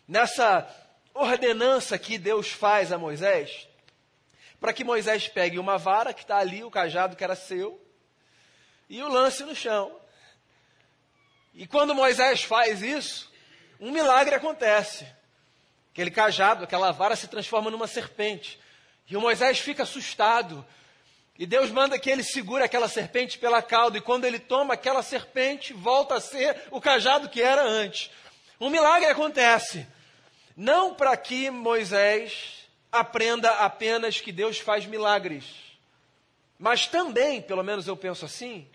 Nessa 0.05 0.67
ordenança 1.13 1.97
que 1.97 2.17
Deus 2.17 2.49
faz 2.49 2.91
a 2.91 2.97
Moisés, 2.97 3.68
para 4.59 4.73
que 4.73 4.83
Moisés 4.83 5.27
pegue 5.27 5.57
uma 5.57 5.77
vara 5.77 6.13
que 6.13 6.21
está 6.21 6.37
ali, 6.37 6.63
o 6.63 6.71
cajado 6.71 7.15
que 7.15 7.23
era 7.23 7.35
seu, 7.35 7.79
e 8.89 9.01
o 9.01 9.07
lance 9.07 9.43
no 9.43 9.55
chão. 9.55 9.95
E 11.53 11.65
quando 11.67 11.95
Moisés 11.95 12.43
faz 12.43 12.81
isso, 12.81 13.31
um 13.79 13.91
milagre 13.91 14.35
acontece. 14.35 15.05
Aquele 15.91 16.11
cajado, 16.11 16.63
aquela 16.63 16.91
vara 16.91 17.15
se 17.15 17.27
transforma 17.27 17.71
numa 17.71 17.87
serpente. 17.87 18.59
E 19.09 19.17
o 19.17 19.21
Moisés 19.21 19.59
fica 19.59 19.83
assustado. 19.83 20.65
E 21.37 21.45
Deus 21.45 21.71
manda 21.71 21.97
que 21.97 22.09
ele 22.09 22.23
segure 22.23 22.63
aquela 22.63 22.87
serpente 22.87 23.37
pela 23.37 23.61
cauda. 23.61 23.97
E 23.97 24.01
quando 24.01 24.25
ele 24.25 24.39
toma 24.39 24.73
aquela 24.73 25.01
serpente, 25.01 25.73
volta 25.73 26.15
a 26.15 26.21
ser 26.21 26.63
o 26.71 26.81
cajado 26.81 27.29
que 27.29 27.41
era 27.41 27.63
antes. 27.63 28.11
Um 28.59 28.69
milagre 28.69 29.09
acontece. 29.09 29.87
Não 30.55 30.93
para 30.93 31.15
que 31.15 31.49
Moisés 31.49 32.58
aprenda 32.91 33.49
apenas 33.59 34.19
que 34.19 34.31
Deus 34.31 34.59
faz 34.59 34.85
milagres, 34.85 35.45
mas 36.57 36.87
também, 36.87 37.41
pelo 37.41 37.63
menos 37.63 37.87
eu 37.87 37.95
penso 37.95 38.25
assim, 38.25 38.67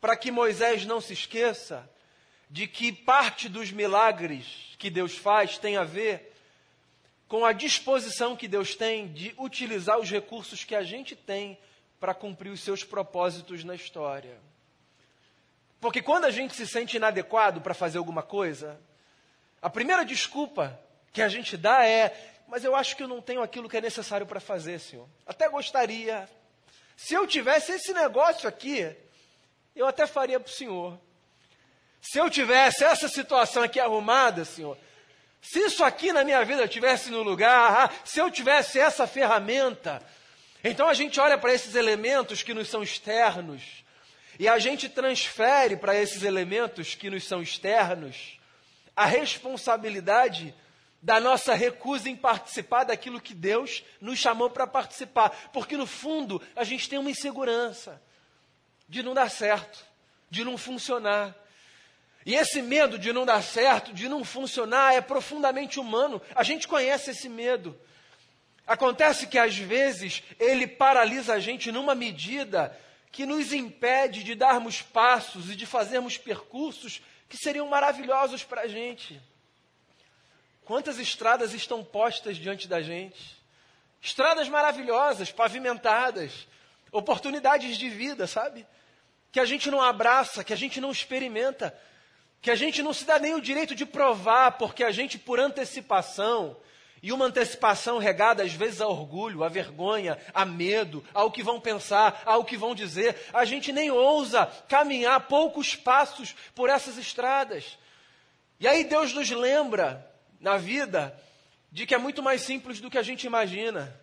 para 0.00 0.16
que 0.16 0.30
Moisés 0.30 0.84
não 0.84 1.00
se 1.00 1.12
esqueça 1.12 1.88
de 2.50 2.66
que 2.66 2.92
parte 2.92 3.48
dos 3.48 3.70
milagres 3.70 4.74
que 4.78 4.88
Deus 4.88 5.16
faz 5.16 5.58
tem 5.58 5.76
a 5.76 5.84
ver 5.84 6.32
com 7.26 7.44
a 7.44 7.52
disposição 7.52 8.36
que 8.36 8.48
Deus 8.48 8.74
tem 8.74 9.12
de 9.12 9.34
utilizar 9.36 9.98
os 9.98 10.10
recursos 10.10 10.64
que 10.64 10.74
a 10.74 10.82
gente 10.82 11.14
tem 11.14 11.58
para 12.00 12.14
cumprir 12.14 12.50
os 12.50 12.60
seus 12.60 12.84
propósitos 12.84 13.64
na 13.64 13.74
história. 13.74 14.38
Porque 15.80 16.00
quando 16.00 16.24
a 16.24 16.30
gente 16.30 16.54
se 16.54 16.66
sente 16.66 16.96
inadequado 16.96 17.60
para 17.60 17.74
fazer 17.74 17.98
alguma 17.98 18.22
coisa, 18.22 18.80
a 19.60 19.68
primeira 19.68 20.04
desculpa 20.04 20.80
que 21.12 21.20
a 21.20 21.28
gente 21.28 21.56
dá 21.56 21.84
é: 21.84 22.37
mas 22.48 22.64
eu 22.64 22.74
acho 22.74 22.96
que 22.96 23.02
eu 23.02 23.08
não 23.08 23.20
tenho 23.20 23.42
aquilo 23.42 23.68
que 23.68 23.76
é 23.76 23.80
necessário 23.80 24.26
para 24.26 24.40
fazer, 24.40 24.80
Senhor. 24.80 25.06
Até 25.26 25.48
gostaria. 25.50 26.28
Se 26.96 27.12
eu 27.12 27.26
tivesse 27.26 27.72
esse 27.72 27.92
negócio 27.92 28.48
aqui, 28.48 28.90
eu 29.76 29.86
até 29.86 30.06
faria 30.06 30.40
para 30.40 30.48
o 30.48 30.52
Senhor. 30.52 30.98
Se 32.00 32.18
eu 32.18 32.30
tivesse 32.30 32.82
essa 32.82 33.06
situação 33.06 33.62
aqui 33.62 33.78
arrumada, 33.78 34.46
Senhor, 34.46 34.78
se 35.42 35.60
isso 35.60 35.84
aqui 35.84 36.10
na 36.10 36.24
minha 36.24 36.42
vida 36.42 36.66
tivesse 36.66 37.10
no 37.10 37.22
lugar, 37.22 37.84
ah, 37.84 37.90
se 38.02 38.18
eu 38.18 38.30
tivesse 38.30 38.80
essa 38.80 39.06
ferramenta, 39.06 40.02
então 40.64 40.88
a 40.88 40.94
gente 40.94 41.20
olha 41.20 41.36
para 41.36 41.52
esses 41.52 41.74
elementos 41.74 42.42
que 42.42 42.54
nos 42.54 42.68
são 42.68 42.82
externos 42.82 43.84
e 44.38 44.48
a 44.48 44.58
gente 44.58 44.88
transfere 44.88 45.76
para 45.76 45.94
esses 45.94 46.22
elementos 46.22 46.94
que 46.94 47.10
nos 47.10 47.24
são 47.24 47.42
externos 47.42 48.40
a 48.96 49.04
responsabilidade 49.04 50.54
da 51.00 51.20
nossa 51.20 51.54
recusa 51.54 52.08
em 52.08 52.16
participar 52.16 52.84
daquilo 52.84 53.20
que 53.20 53.34
Deus 53.34 53.84
nos 54.00 54.18
chamou 54.18 54.50
para 54.50 54.66
participar. 54.66 55.30
Porque 55.52 55.76
no 55.76 55.86
fundo 55.86 56.42
a 56.56 56.64
gente 56.64 56.88
tem 56.88 56.98
uma 56.98 57.10
insegurança 57.10 58.02
de 58.88 59.02
não 59.02 59.14
dar 59.14 59.30
certo, 59.30 59.84
de 60.30 60.44
não 60.44 60.58
funcionar. 60.58 61.34
E 62.26 62.34
esse 62.34 62.60
medo 62.60 62.98
de 62.98 63.12
não 63.12 63.24
dar 63.24 63.42
certo, 63.42 63.92
de 63.92 64.08
não 64.08 64.24
funcionar, 64.24 64.94
é 64.94 65.00
profundamente 65.00 65.78
humano. 65.78 66.20
A 66.34 66.42
gente 66.42 66.66
conhece 66.66 67.10
esse 67.10 67.28
medo. 67.28 67.78
Acontece 68.66 69.26
que 69.26 69.38
às 69.38 69.56
vezes 69.56 70.22
ele 70.38 70.66
paralisa 70.66 71.34
a 71.34 71.40
gente 71.40 71.72
numa 71.72 71.94
medida 71.94 72.78
que 73.10 73.24
nos 73.24 73.52
impede 73.52 74.22
de 74.22 74.34
darmos 74.34 74.82
passos 74.82 75.50
e 75.50 75.56
de 75.56 75.64
fazermos 75.64 76.18
percursos 76.18 77.00
que 77.28 77.36
seriam 77.36 77.66
maravilhosos 77.68 78.44
para 78.44 78.62
a 78.62 78.68
gente. 78.68 79.20
Quantas 80.68 80.98
estradas 80.98 81.54
estão 81.54 81.82
postas 81.82 82.36
diante 82.36 82.68
da 82.68 82.82
gente? 82.82 83.34
Estradas 84.02 84.50
maravilhosas, 84.50 85.32
pavimentadas, 85.32 86.46
oportunidades 86.92 87.78
de 87.78 87.88
vida, 87.88 88.26
sabe? 88.26 88.66
Que 89.32 89.40
a 89.40 89.46
gente 89.46 89.70
não 89.70 89.80
abraça, 89.80 90.44
que 90.44 90.52
a 90.52 90.56
gente 90.56 90.78
não 90.78 90.90
experimenta, 90.90 91.74
que 92.42 92.50
a 92.50 92.54
gente 92.54 92.82
não 92.82 92.92
se 92.92 93.06
dá 93.06 93.18
nem 93.18 93.34
o 93.34 93.40
direito 93.40 93.74
de 93.74 93.86
provar, 93.86 94.58
porque 94.58 94.84
a 94.84 94.90
gente, 94.90 95.18
por 95.18 95.40
antecipação, 95.40 96.54
e 97.02 97.12
uma 97.12 97.24
antecipação 97.24 97.96
regada 97.96 98.42
às 98.42 98.52
vezes 98.52 98.82
a 98.82 98.88
orgulho, 98.88 99.44
a 99.44 99.48
vergonha, 99.48 100.18
a 100.34 100.44
medo, 100.44 101.02
ao 101.14 101.30
que 101.30 101.42
vão 101.42 101.58
pensar, 101.58 102.20
ao 102.26 102.44
que 102.44 102.58
vão 102.58 102.74
dizer. 102.74 103.16
A 103.32 103.46
gente 103.46 103.72
nem 103.72 103.90
ousa 103.90 104.44
caminhar 104.68 105.28
poucos 105.28 105.74
passos 105.74 106.36
por 106.54 106.68
essas 106.68 106.98
estradas. 106.98 107.78
E 108.60 108.68
aí 108.68 108.84
Deus 108.84 109.14
nos 109.14 109.30
lembra 109.30 110.07
na 110.40 110.56
vida 110.56 111.18
de 111.70 111.86
que 111.86 111.94
é 111.94 111.98
muito 111.98 112.22
mais 112.22 112.42
simples 112.42 112.80
do 112.80 112.90
que 112.90 112.98
a 112.98 113.02
gente 113.02 113.26
imagina. 113.26 113.94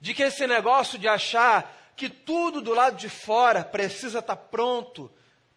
De 0.00 0.14
que 0.14 0.22
esse 0.22 0.46
negócio 0.46 0.98
de 0.98 1.08
achar 1.08 1.92
que 1.96 2.08
tudo 2.08 2.60
do 2.60 2.72
lado 2.72 2.96
de 2.96 3.08
fora 3.08 3.62
precisa 3.62 4.20
estar 4.20 4.36
pronto 4.36 5.10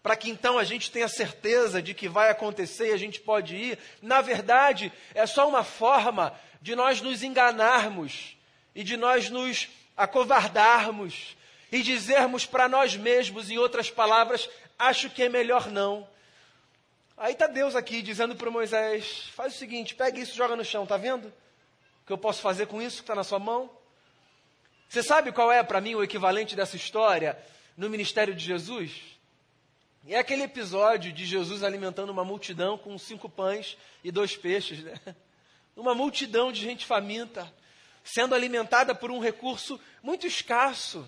para 0.03 0.17
que 0.17 0.29
então 0.29 0.57
a 0.57 0.65
gente 0.65 0.91
tenha 0.91 1.07
certeza 1.07 1.81
de 1.81 1.93
que 1.93 2.09
vai 2.09 2.29
acontecer 2.29 2.89
e 2.89 2.93
a 2.93 2.97
gente 2.97 3.21
pode 3.21 3.55
ir, 3.55 3.79
na 4.01 4.19
verdade, 4.19 4.91
é 5.15 5.25
só 5.25 5.47
uma 5.47 5.63
forma 5.63 6.37
de 6.61 6.75
nós 6.75 6.99
nos 6.99 7.23
enganarmos 7.23 8.35
e 8.75 8.83
de 8.83 8.97
nós 8.97 9.29
nos 9.29 9.69
acovardarmos 9.95 11.37
e 11.71 11.81
dizermos 11.81 12.45
para 12.45 12.67
nós 12.67 12.97
mesmos, 12.97 13.49
em 13.49 13.57
outras 13.57 13.89
palavras, 13.89 14.49
acho 14.77 15.09
que 15.09 15.23
é 15.23 15.29
melhor 15.29 15.71
não. 15.71 16.05
Aí 17.15 17.33
está 17.33 17.47
Deus 17.47 17.75
aqui 17.75 18.01
dizendo 18.01 18.35
para 18.35 18.49
Moisés: 18.49 19.29
faz 19.35 19.55
o 19.55 19.57
seguinte, 19.57 19.95
pega 19.95 20.19
isso 20.19 20.35
joga 20.35 20.55
no 20.55 20.65
chão, 20.65 20.83
está 20.83 20.97
vendo? 20.97 21.27
O 21.27 22.05
que 22.07 22.13
eu 22.13 22.17
posso 22.17 22.41
fazer 22.41 22.67
com 22.67 22.81
isso 22.81 22.97
que 22.97 23.03
está 23.03 23.15
na 23.15 23.23
sua 23.23 23.39
mão? 23.39 23.69
Você 24.89 25.01
sabe 25.01 25.31
qual 25.31 25.51
é 25.51 25.63
para 25.63 25.81
mim 25.81 25.95
o 25.95 26.03
equivalente 26.03 26.55
dessa 26.55 26.75
história 26.75 27.37
no 27.77 27.89
ministério 27.89 28.35
de 28.35 28.43
Jesus? 28.43 29.13
É 30.07 30.17
aquele 30.17 30.43
episódio 30.43 31.13
de 31.13 31.25
Jesus 31.25 31.63
alimentando 31.63 32.11
uma 32.11 32.25
multidão 32.25 32.77
com 32.77 32.97
cinco 32.97 33.29
pães 33.29 33.77
e 34.03 34.11
dois 34.11 34.35
peixes, 34.35 34.83
né? 34.83 34.99
Uma 35.75 35.95
multidão 35.95 36.51
de 36.51 36.61
gente 36.61 36.85
faminta, 36.85 37.51
sendo 38.03 38.35
alimentada 38.35 38.93
por 38.93 39.09
um 39.09 39.17
recurso 39.17 39.79
muito 40.03 40.27
escasso. 40.27 41.07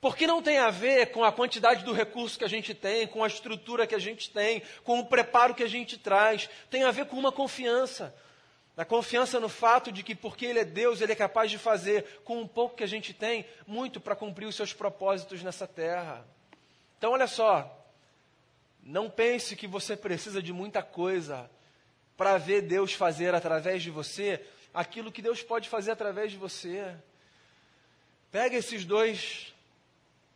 Porque 0.00 0.26
não 0.26 0.42
tem 0.42 0.58
a 0.58 0.70
ver 0.70 1.10
com 1.10 1.22
a 1.22 1.30
quantidade 1.30 1.84
do 1.84 1.92
recurso 1.92 2.38
que 2.38 2.44
a 2.44 2.48
gente 2.48 2.72
tem, 2.74 3.06
com 3.06 3.22
a 3.22 3.26
estrutura 3.26 3.86
que 3.86 3.94
a 3.94 3.98
gente 3.98 4.30
tem, 4.30 4.62
com 4.82 4.98
o 4.98 5.06
preparo 5.06 5.54
que 5.54 5.62
a 5.62 5.68
gente 5.68 5.98
traz. 5.98 6.48
Tem 6.70 6.84
a 6.84 6.90
ver 6.90 7.06
com 7.06 7.18
uma 7.18 7.30
confiança. 7.30 8.14
A 8.76 8.84
confiança 8.84 9.38
no 9.38 9.48
fato 9.48 9.92
de 9.92 10.02
que, 10.02 10.14
porque 10.14 10.46
Ele 10.46 10.60
é 10.60 10.64
Deus, 10.64 11.02
Ele 11.02 11.12
é 11.12 11.16
capaz 11.16 11.50
de 11.50 11.58
fazer, 11.58 12.22
com 12.24 12.40
um 12.40 12.48
pouco 12.48 12.76
que 12.76 12.84
a 12.84 12.86
gente 12.86 13.12
tem, 13.12 13.44
muito 13.66 14.00
para 14.00 14.16
cumprir 14.16 14.46
os 14.46 14.56
seus 14.56 14.72
propósitos 14.72 15.42
nessa 15.42 15.66
terra. 15.66 16.26
Então, 16.96 17.12
olha 17.12 17.26
só. 17.26 17.76
Não 18.82 19.10
pense 19.10 19.54
que 19.54 19.66
você 19.66 19.94
precisa 19.94 20.42
de 20.42 20.54
muita 20.54 20.82
coisa 20.82 21.50
para 22.16 22.38
ver 22.38 22.62
Deus 22.62 22.94
fazer 22.94 23.34
através 23.34 23.82
de 23.82 23.90
você 23.90 24.42
aquilo 24.72 25.12
que 25.12 25.20
Deus 25.20 25.42
pode 25.42 25.68
fazer 25.68 25.90
através 25.90 26.32
de 26.32 26.38
você. 26.38 26.96
Pega 28.32 28.56
esses 28.56 28.86
dois 28.86 29.52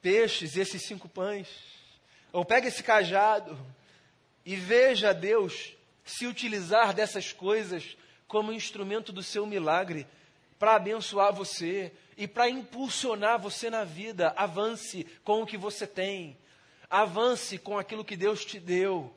peixes 0.04 0.54
e 0.54 0.60
esses 0.60 0.82
cinco 0.82 1.08
pães. 1.08 1.48
Ou 2.30 2.44
pega 2.44 2.68
esse 2.68 2.82
cajado 2.82 3.58
e 4.44 4.54
veja 4.54 5.14
Deus 5.14 5.72
se 6.04 6.26
utilizar 6.26 6.92
dessas 6.92 7.32
coisas 7.32 7.96
como 8.28 8.52
instrumento 8.52 9.10
do 9.10 9.22
seu 9.22 9.46
milagre 9.46 10.06
para 10.58 10.74
abençoar 10.74 11.32
você 11.32 11.90
e 12.18 12.28
para 12.28 12.50
impulsionar 12.50 13.38
você 13.38 13.70
na 13.70 13.82
vida. 13.82 14.34
Avance 14.36 15.06
com 15.24 15.40
o 15.40 15.46
que 15.46 15.56
você 15.56 15.86
tem. 15.86 16.36
Avance 16.90 17.56
com 17.56 17.78
aquilo 17.78 18.04
que 18.04 18.14
Deus 18.14 18.44
te 18.44 18.60
deu. 18.60 19.10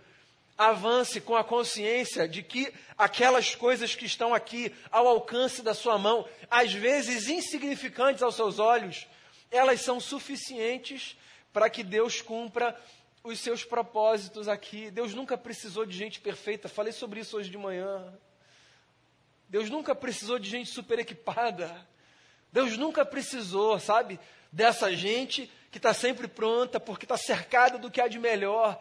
Avance 0.58 1.20
com 1.20 1.36
a 1.36 1.44
consciência 1.44 2.30
de 2.30 2.42
que 2.42 2.74
aquelas 2.98 3.54
coisas 3.54 3.94
que 3.94 4.06
estão 4.06 4.34
aqui 4.34 4.74
ao 4.90 5.06
alcance 5.06 5.62
da 5.62 5.74
sua 5.74 5.98
mão, 5.98 6.26
às 6.50 6.72
vezes 6.72 7.28
insignificantes 7.28 8.24
aos 8.24 8.36
seus 8.36 8.58
olhos, 8.58 9.06
elas 9.52 9.82
são 9.82 10.00
suficientes 10.00 11.18
para 11.54 11.70
que 11.70 11.84
Deus 11.84 12.22
cumpra 12.22 12.80
os 13.24 13.40
seus 13.40 13.64
propósitos 13.64 14.48
aqui. 14.48 14.92
Deus 14.92 15.14
nunca 15.14 15.38
precisou 15.38 15.86
de 15.86 15.98
gente 15.98 16.20
perfeita, 16.20 16.70
falei 16.70 16.94
sobre 16.94 17.20
isso 17.20 17.38
hoje 17.38 17.50
de 17.50 17.58
manhã. 17.58 18.14
Deus 19.50 19.70
nunca 19.70 19.96
precisou 19.96 20.38
de 20.38 20.50
gente 20.50 20.70
super 20.70 21.00
equipada. 21.00 21.88
Deus 22.52 22.78
nunca 22.78 23.06
precisou, 23.06 23.80
sabe, 23.80 24.20
dessa 24.52 24.96
gente 24.96 25.52
que 25.72 25.78
está 25.78 25.94
sempre 25.94 26.28
pronta, 26.28 26.80
porque 26.80 27.06
está 27.06 27.18
cercada 27.18 27.78
do 27.78 27.92
que 27.92 28.02
há 28.02 28.08
de 28.08 28.20
melhor. 28.20 28.80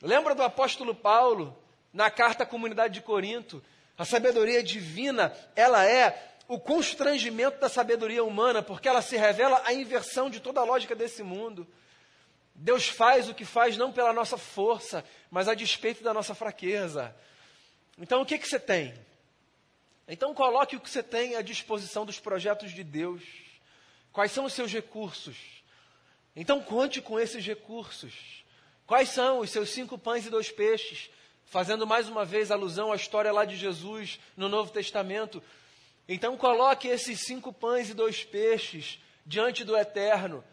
Lembra 0.00 0.34
do 0.34 0.42
apóstolo 0.42 0.94
Paulo, 0.94 1.56
na 1.92 2.10
carta 2.10 2.44
à 2.44 2.46
comunidade 2.46 2.94
de 2.94 3.00
Corinto? 3.00 3.62
A 3.96 4.04
sabedoria 4.04 4.62
divina, 4.62 5.32
ela 5.54 5.84
é 5.86 6.33
o 6.46 6.58
constrangimento 6.58 7.58
da 7.58 7.68
sabedoria 7.68 8.22
humana, 8.22 8.62
porque 8.62 8.88
ela 8.88 9.02
se 9.02 9.16
revela 9.16 9.62
a 9.64 9.72
inversão 9.72 10.28
de 10.28 10.40
toda 10.40 10.60
a 10.60 10.64
lógica 10.64 10.94
desse 10.94 11.22
mundo. 11.22 11.66
Deus 12.54 12.86
faz 12.86 13.28
o 13.28 13.34
que 13.34 13.44
faz 13.44 13.76
não 13.76 13.92
pela 13.92 14.12
nossa 14.12 14.38
força, 14.38 15.04
mas 15.30 15.48
a 15.48 15.54
despeito 15.54 16.04
da 16.04 16.14
nossa 16.14 16.34
fraqueza. 16.34 17.14
Então, 17.98 18.22
o 18.22 18.26
que, 18.26 18.38
que 18.38 18.48
você 18.48 18.60
tem? 18.60 18.94
Então, 20.06 20.34
coloque 20.34 20.76
o 20.76 20.80
que 20.80 20.90
você 20.90 21.02
tem 21.02 21.36
à 21.36 21.42
disposição 21.42 22.04
dos 22.04 22.20
projetos 22.20 22.72
de 22.72 22.84
Deus. 22.84 23.22
Quais 24.12 24.30
são 24.30 24.44
os 24.44 24.52
seus 24.52 24.72
recursos? 24.72 25.54
Então 26.36 26.60
conte 26.60 27.00
com 27.00 27.18
esses 27.18 27.44
recursos. 27.44 28.44
Quais 28.86 29.08
são 29.08 29.40
os 29.40 29.50
seus 29.50 29.70
cinco 29.70 29.96
pães 29.96 30.26
e 30.26 30.30
dois 30.30 30.50
peixes? 30.50 31.10
Fazendo 31.44 31.86
mais 31.86 32.08
uma 32.08 32.24
vez 32.24 32.50
alusão 32.50 32.92
à 32.92 32.96
história 32.96 33.32
lá 33.32 33.44
de 33.44 33.56
Jesus 33.56 34.18
no 34.36 34.48
Novo 34.48 34.72
Testamento. 34.72 35.42
Então 36.08 36.36
coloque 36.36 36.88
esses 36.88 37.20
cinco 37.20 37.52
pães 37.52 37.90
e 37.90 37.94
dois 37.94 38.24
peixes 38.24 39.00
diante 39.24 39.64
do 39.64 39.76
Eterno, 39.76 40.44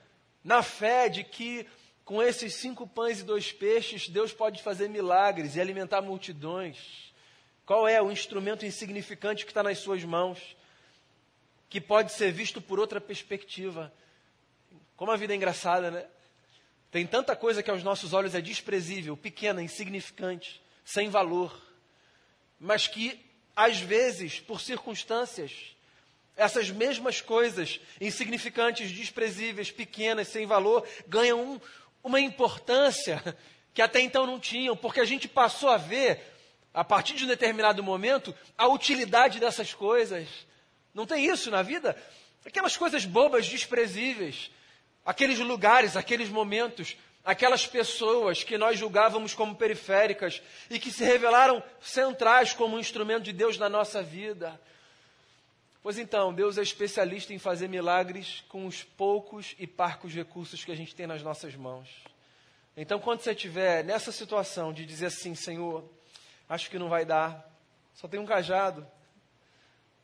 na 0.43 0.63
fé 0.63 1.09
de 1.09 1.23
que 1.23 1.67
com 2.05 2.21
esses 2.21 2.55
cinco 2.55 2.87
pães 2.87 3.19
e 3.19 3.23
dois 3.23 3.51
peixes 3.51 4.07
Deus 4.07 4.33
pode 4.33 4.61
fazer 4.63 4.89
milagres 4.89 5.55
e 5.55 5.61
alimentar 5.61 6.01
multidões. 6.01 7.13
Qual 7.65 7.87
é 7.87 8.01
o 8.01 8.11
instrumento 8.11 8.65
insignificante 8.65 9.45
que 9.45 9.51
está 9.51 9.61
nas 9.63 9.79
suas 9.79 10.03
mãos, 10.03 10.57
que 11.69 11.79
pode 11.79 12.11
ser 12.11 12.31
visto 12.31 12.61
por 12.61 12.79
outra 12.79 12.99
perspectiva? 12.99 13.93
Como 14.95 15.11
a 15.11 15.17
vida 15.17 15.33
é 15.33 15.35
engraçada, 15.35 15.91
né? 15.91 16.05
Tem 16.91 17.07
tanta 17.07 17.35
coisa 17.35 17.63
que 17.63 17.71
aos 17.71 17.83
nossos 17.83 18.11
olhos 18.11 18.35
é 18.35 18.41
desprezível, 18.41 19.15
pequena, 19.15 19.63
insignificante, 19.63 20.61
sem 20.83 21.09
valor, 21.09 21.57
mas 22.59 22.87
que, 22.87 23.17
às 23.55 23.79
vezes, 23.79 24.39
por 24.39 24.61
circunstâncias, 24.61 25.75
essas 26.35 26.69
mesmas 26.71 27.21
coisas, 27.21 27.79
insignificantes, 27.99 28.91
desprezíveis, 28.91 29.69
pequenas, 29.69 30.27
sem 30.27 30.45
valor, 30.45 30.87
ganham 31.07 31.39
um, 31.39 31.61
uma 32.03 32.19
importância 32.19 33.21
que 33.73 33.81
até 33.81 34.01
então 34.01 34.25
não 34.25 34.39
tinham, 34.39 34.75
porque 34.75 34.99
a 34.99 35.05
gente 35.05 35.27
passou 35.27 35.69
a 35.69 35.77
ver, 35.77 36.21
a 36.73 36.83
partir 36.83 37.13
de 37.13 37.25
um 37.25 37.27
determinado 37.27 37.83
momento, 37.83 38.35
a 38.57 38.67
utilidade 38.67 39.39
dessas 39.39 39.73
coisas. 39.73 40.27
Não 40.93 41.05
tem 41.05 41.25
isso 41.25 41.51
na 41.51 41.61
vida? 41.61 41.95
Aquelas 42.45 42.75
coisas 42.75 43.05
bobas, 43.05 43.47
desprezíveis, 43.47 44.51
aqueles 45.05 45.39
lugares, 45.39 45.95
aqueles 45.95 46.29
momentos, 46.29 46.97
aquelas 47.23 47.67
pessoas 47.67 48.43
que 48.43 48.57
nós 48.57 48.77
julgávamos 48.77 49.33
como 49.33 49.55
periféricas 49.55 50.41
e 50.69 50.79
que 50.79 50.91
se 50.91 51.03
revelaram 51.03 51.63
centrais 51.79 52.53
como 52.53 52.75
um 52.75 52.79
instrumento 52.79 53.23
de 53.23 53.33
Deus 53.33 53.57
na 53.57 53.69
nossa 53.69 54.01
vida. 54.01 54.59
Pois 55.83 55.97
então, 55.97 56.33
Deus 56.33 56.57
é 56.57 56.61
especialista 56.61 57.33
em 57.33 57.39
fazer 57.39 57.67
milagres 57.67 58.43
com 58.47 58.65
os 58.65 58.83
poucos 58.83 59.55
e 59.57 59.65
parcos 59.65 60.13
recursos 60.13 60.63
que 60.63 60.71
a 60.71 60.75
gente 60.75 60.95
tem 60.95 61.07
nas 61.07 61.23
nossas 61.23 61.55
mãos. 61.55 61.89
Então, 62.77 62.99
quando 62.99 63.21
você 63.21 63.31
estiver 63.31 63.83
nessa 63.83 64.11
situação 64.11 64.71
de 64.71 64.85
dizer 64.85 65.07
assim, 65.07 65.35
Senhor, 65.35 65.83
acho 66.47 66.69
que 66.69 66.79
não 66.79 66.89
vai 66.89 67.03
dar, 67.03 67.49
só 67.95 68.07
tem 68.07 68.19
um 68.19 68.25
cajado. 68.25 68.87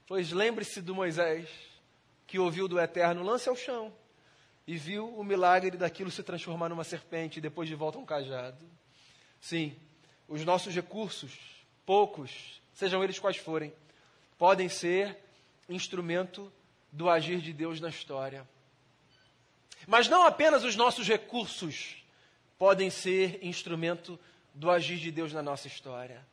Pois 0.07 0.31
lembre-se 0.31 0.81
do 0.81 0.95
Moisés, 0.95 1.47
que 2.25 2.39
ouviu 2.39 2.67
do 2.67 2.79
Eterno, 2.79 3.23
lance 3.23 3.47
ao 3.47 3.55
chão 3.55 3.93
e 4.67 4.75
viu 4.75 5.07
o 5.17 5.23
milagre 5.23 5.77
daquilo 5.77 6.11
se 6.11 6.21
transformar 6.21 6.67
numa 6.67 6.83
serpente 6.83 7.39
e 7.39 7.41
depois 7.41 7.69
de 7.69 7.73
volta 7.73 7.97
um 7.97 8.05
cajado. 8.05 8.69
Sim, 9.39 9.73
os 10.27 10.43
nossos 10.43 10.75
recursos, 10.75 11.33
poucos, 11.85 12.61
sejam 12.73 13.01
eles 13.01 13.17
quais 13.17 13.37
forem, 13.37 13.73
podem 14.37 14.67
ser 14.67 15.17
instrumento 15.69 16.51
do 16.91 17.09
agir 17.09 17.39
de 17.39 17.53
Deus 17.53 17.79
na 17.79 17.89
história. 17.89 18.47
Mas 19.87 20.09
não 20.09 20.25
apenas 20.25 20.65
os 20.65 20.75
nossos 20.75 21.07
recursos 21.07 22.03
podem 22.57 22.89
ser 22.89 23.39
instrumento 23.41 24.19
do 24.53 24.69
agir 24.69 24.97
de 24.97 25.11
Deus 25.11 25.31
na 25.31 25.41
nossa 25.41 25.67
história. 25.67 26.25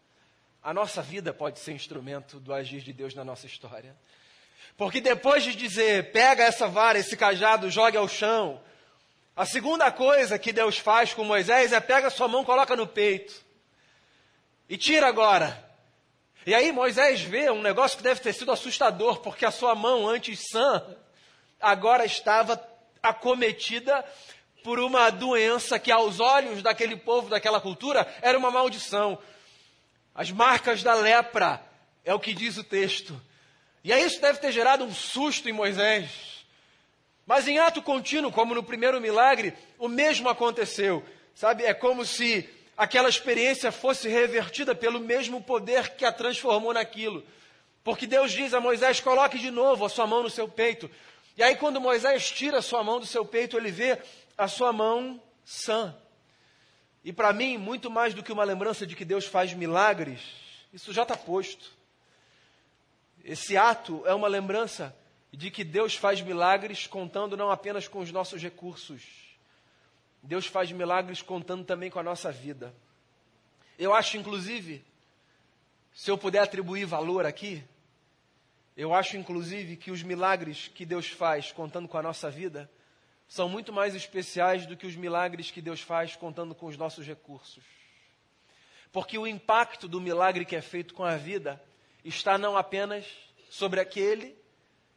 A 0.63 0.73
nossa 0.75 1.03
vida 1.03 1.33
pode 1.33 1.59
ser 1.59 1.73
instrumento 1.73 2.41
do 2.41 2.53
agir 2.53 2.81
de 2.81 2.93
Deus 2.93 3.15
na 3.15 3.23
nossa 3.23 3.47
história. 3.47 3.95
Porque 4.77 5.01
depois 5.01 5.45
de 5.45 5.55
dizer, 5.55 6.13
pega 6.13 6.45
essa 6.45 6.67
vara, 6.67 6.99
esse 6.99 7.17
cajado, 7.17 7.71
jogue 7.71 7.97
ao 7.97 8.09
chão, 8.09 8.61
a 9.37 9.45
segunda 9.45 9.91
coisa 9.91 10.39
que 10.39 10.53
Deus 10.53 10.79
faz 10.79 11.13
com 11.13 11.25
Moisés 11.25 11.73
é 11.73 11.81
pega 11.81 12.09
sua 12.09 12.29
mão, 12.29 12.45
coloca 12.45 12.77
no 12.77 12.87
peito. 12.87 13.35
E 14.69 14.77
tira 14.77 15.09
agora. 15.09 15.63
E 16.47 16.55
aí 16.55 16.71
Moisés 16.71 17.21
vê 17.23 17.51
um 17.51 17.61
negócio 17.61 17.97
que 17.97 18.05
deve 18.05 18.21
ter 18.21 18.33
sido 18.33 18.53
assustador, 18.53 19.21
porque 19.21 19.45
a 19.45 19.51
sua 19.51 19.75
mão 19.75 20.09
antes 20.09 20.41
sã, 20.51 20.85
agora 21.61 22.05
estava 22.05 22.63
acometida 23.03 24.05
por 24.63 24.79
uma 24.79 25.11
doença 25.11 25.79
que 25.79 25.91
aos 25.91 26.21
olhos 26.21 26.63
daquele 26.63 26.97
povo, 26.97 27.29
daquela 27.29 27.61
cultura, 27.61 28.07
era 28.23 28.39
uma 28.39 28.53
maldição. 28.53 29.19
As 30.15 30.31
marcas 30.31 30.83
da 30.83 30.95
lepra, 30.95 31.61
é 32.05 32.15
o 32.15 32.21
que 32.21 32.33
diz 32.33 32.57
o 32.57 32.63
texto. 32.63 33.21
E 33.85 33.93
aí 33.93 34.03
isso 34.03 34.21
deve 34.21 34.39
ter 34.39 34.51
gerado 34.51 34.83
um 34.83 34.93
susto 34.93 35.47
em 35.47 35.53
Moisés. 35.53 36.47
Mas 37.27 37.47
em 37.47 37.59
ato 37.59 37.83
contínuo, 37.83 38.33
como 38.33 38.55
no 38.55 38.63
primeiro 38.63 38.99
milagre, 39.01 39.53
o 39.79 39.89
mesmo 39.89 40.29
aconteceu. 40.29 41.05
Sabe, 41.35 41.65
é 41.65 41.75
como 41.75 42.05
se 42.05 42.49
aquela 42.77 43.09
experiência 43.09 43.71
fosse 43.71 44.09
revertida 44.09 44.75
pelo 44.75 44.99
mesmo 44.99 45.43
poder 45.43 45.91
que 45.91 46.05
a 46.05 46.13
transformou 46.13 46.73
naquilo. 46.73 47.23
Porque 47.83 48.07
Deus 48.07 48.33
diz 48.33 48.55
a 48.55 48.61
Moisés: 48.61 49.01
coloque 49.01 49.39
de 49.39 49.51
novo 49.51 49.85
a 49.85 49.91
sua 49.91 50.07
mão 50.07 50.23
no 50.23 50.31
seu 50.31 50.49
peito. 50.49 50.91
E 51.37 51.43
aí, 51.43 51.57
quando 51.57 51.81
Moisés 51.81 52.31
tira 52.31 52.59
a 52.59 52.63
sua 52.63 52.83
mão 52.83 52.99
do 52.99 53.07
seu 53.07 53.25
peito, 53.25 53.57
ele 53.57 53.71
vê 53.71 53.99
a 54.39 54.49
sua 54.49 54.73
mão 54.73 55.21
sã. 55.45 55.95
E 57.05 57.13
para 57.13 57.33
mim, 57.33 57.59
muito 57.59 57.91
mais 57.91 58.15
do 58.15 58.23
que 58.23 58.33
uma 58.33 58.45
lembrança 58.45 58.87
de 58.87 58.97
que 58.97 59.05
Deus 59.05 59.27
faz 59.27 59.53
milagres, 59.53 60.21
isso 60.73 60.93
já 60.93 61.03
está 61.03 61.17
posto. 61.17 61.71
Esse 63.25 63.57
ato 63.57 64.07
é 64.07 64.13
uma 64.13 64.29
lembrança 64.29 64.95
de 65.33 65.51
que 65.51 65.65
Deus 65.65 65.95
faz 65.95 66.21
milagres 66.21 66.87
contando 66.87 67.37
não 67.37 67.51
apenas 67.51 67.89
com 67.89 68.01
os 68.01 68.13
nossos 68.13 68.43
recursos, 68.43 69.03
Deus 70.23 70.47
faz 70.47 70.71
milagres 70.71 71.23
contando 71.23 71.65
também 71.65 71.91
com 71.91 71.99
a 71.99 72.03
nossa 72.03 72.31
vida. 72.31 72.75
Eu 73.79 73.95
acho, 73.95 74.17
inclusive, 74.17 74.85
se 75.93 76.11
eu 76.11 76.19
puder 76.19 76.41
atribuir 76.41 76.85
valor 76.85 77.27
aqui, 77.27 77.65
eu 78.77 78.95
acho, 78.95 79.17
inclusive, 79.17 79.77
que 79.77 79.91
os 79.91 80.03
milagres 80.03 80.69
que 80.69 80.85
Deus 80.85 81.09
faz 81.09 81.51
contando 81.51 81.89
com 81.89 81.97
a 81.97 82.03
nossa 82.03 82.31
vida 82.31 82.71
são 83.27 83.49
muito 83.49 83.73
mais 83.73 83.95
especiais 83.95 84.67
do 84.67 84.77
que 84.77 84.87
os 84.87 84.97
milagres 84.97 85.51
que 85.51 85.63
Deus 85.63 85.81
faz 85.81 86.15
contando 86.15 86.55
com 86.55 86.67
os 86.67 86.77
nossos 86.77 87.07
recursos. 87.07 87.65
Porque 88.93 89.19
o 89.19 89.27
impacto 89.27 89.89
do 89.89 90.01
milagre 90.01 90.45
que 90.45 90.57
é 90.57 90.61
feito 90.61 90.95
com 90.95 91.05
a 91.05 91.17
vida 91.17 91.63
está 92.05 92.37
não 92.37 92.57
apenas 92.57 93.07
sobre 93.51 93.81
aquele 93.81 94.37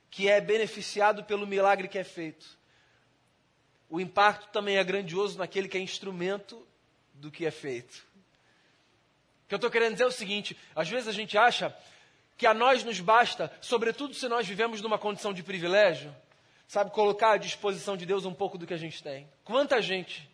que 0.10 0.30
é 0.30 0.42
beneficiado 0.42 1.24
pelo 1.24 1.48
milagre 1.48 1.88
que 1.88 1.98
é 1.98 2.04
feito. 2.04 2.58
O 3.90 4.00
impacto 4.00 4.50
também 4.52 4.78
é 4.78 4.84
grandioso 4.84 5.38
naquele 5.38 5.68
que 5.68 5.78
é 5.78 5.82
instrumento 5.82 6.68
do 7.14 7.32
que 7.32 7.46
é 7.46 7.52
feito. 7.52 8.06
O 9.46 9.48
que 9.48 9.54
eu 9.54 9.58
estou 9.58 9.72
querendo 9.72 9.94
dizer 9.94 10.04
é 10.04 10.08
o 10.08 10.12
seguinte: 10.12 10.58
às 10.76 10.90
vezes 10.90 11.08
a 11.08 11.14
gente 11.14 11.38
acha 11.38 11.76
que 12.38 12.46
a 12.46 12.54
nós 12.54 12.84
nos 12.84 13.00
basta, 13.00 13.52
sobretudo 13.62 14.14
se 14.14 14.28
nós 14.28 14.48
vivemos 14.48 14.82
numa 14.82 15.00
condição 15.00 15.34
de 15.34 15.42
privilégio, 15.42 16.14
sabe, 16.68 16.92
colocar 16.92 17.32
à 17.32 17.38
disposição 17.38 17.96
de 17.96 18.06
Deus 18.06 18.26
um 18.26 18.34
pouco 18.34 18.58
do 18.58 18.68
que 18.68 18.74
a 18.74 18.78
gente 18.78 19.02
tem. 19.02 19.28
Quanta 19.44 19.82
gente 19.82 20.30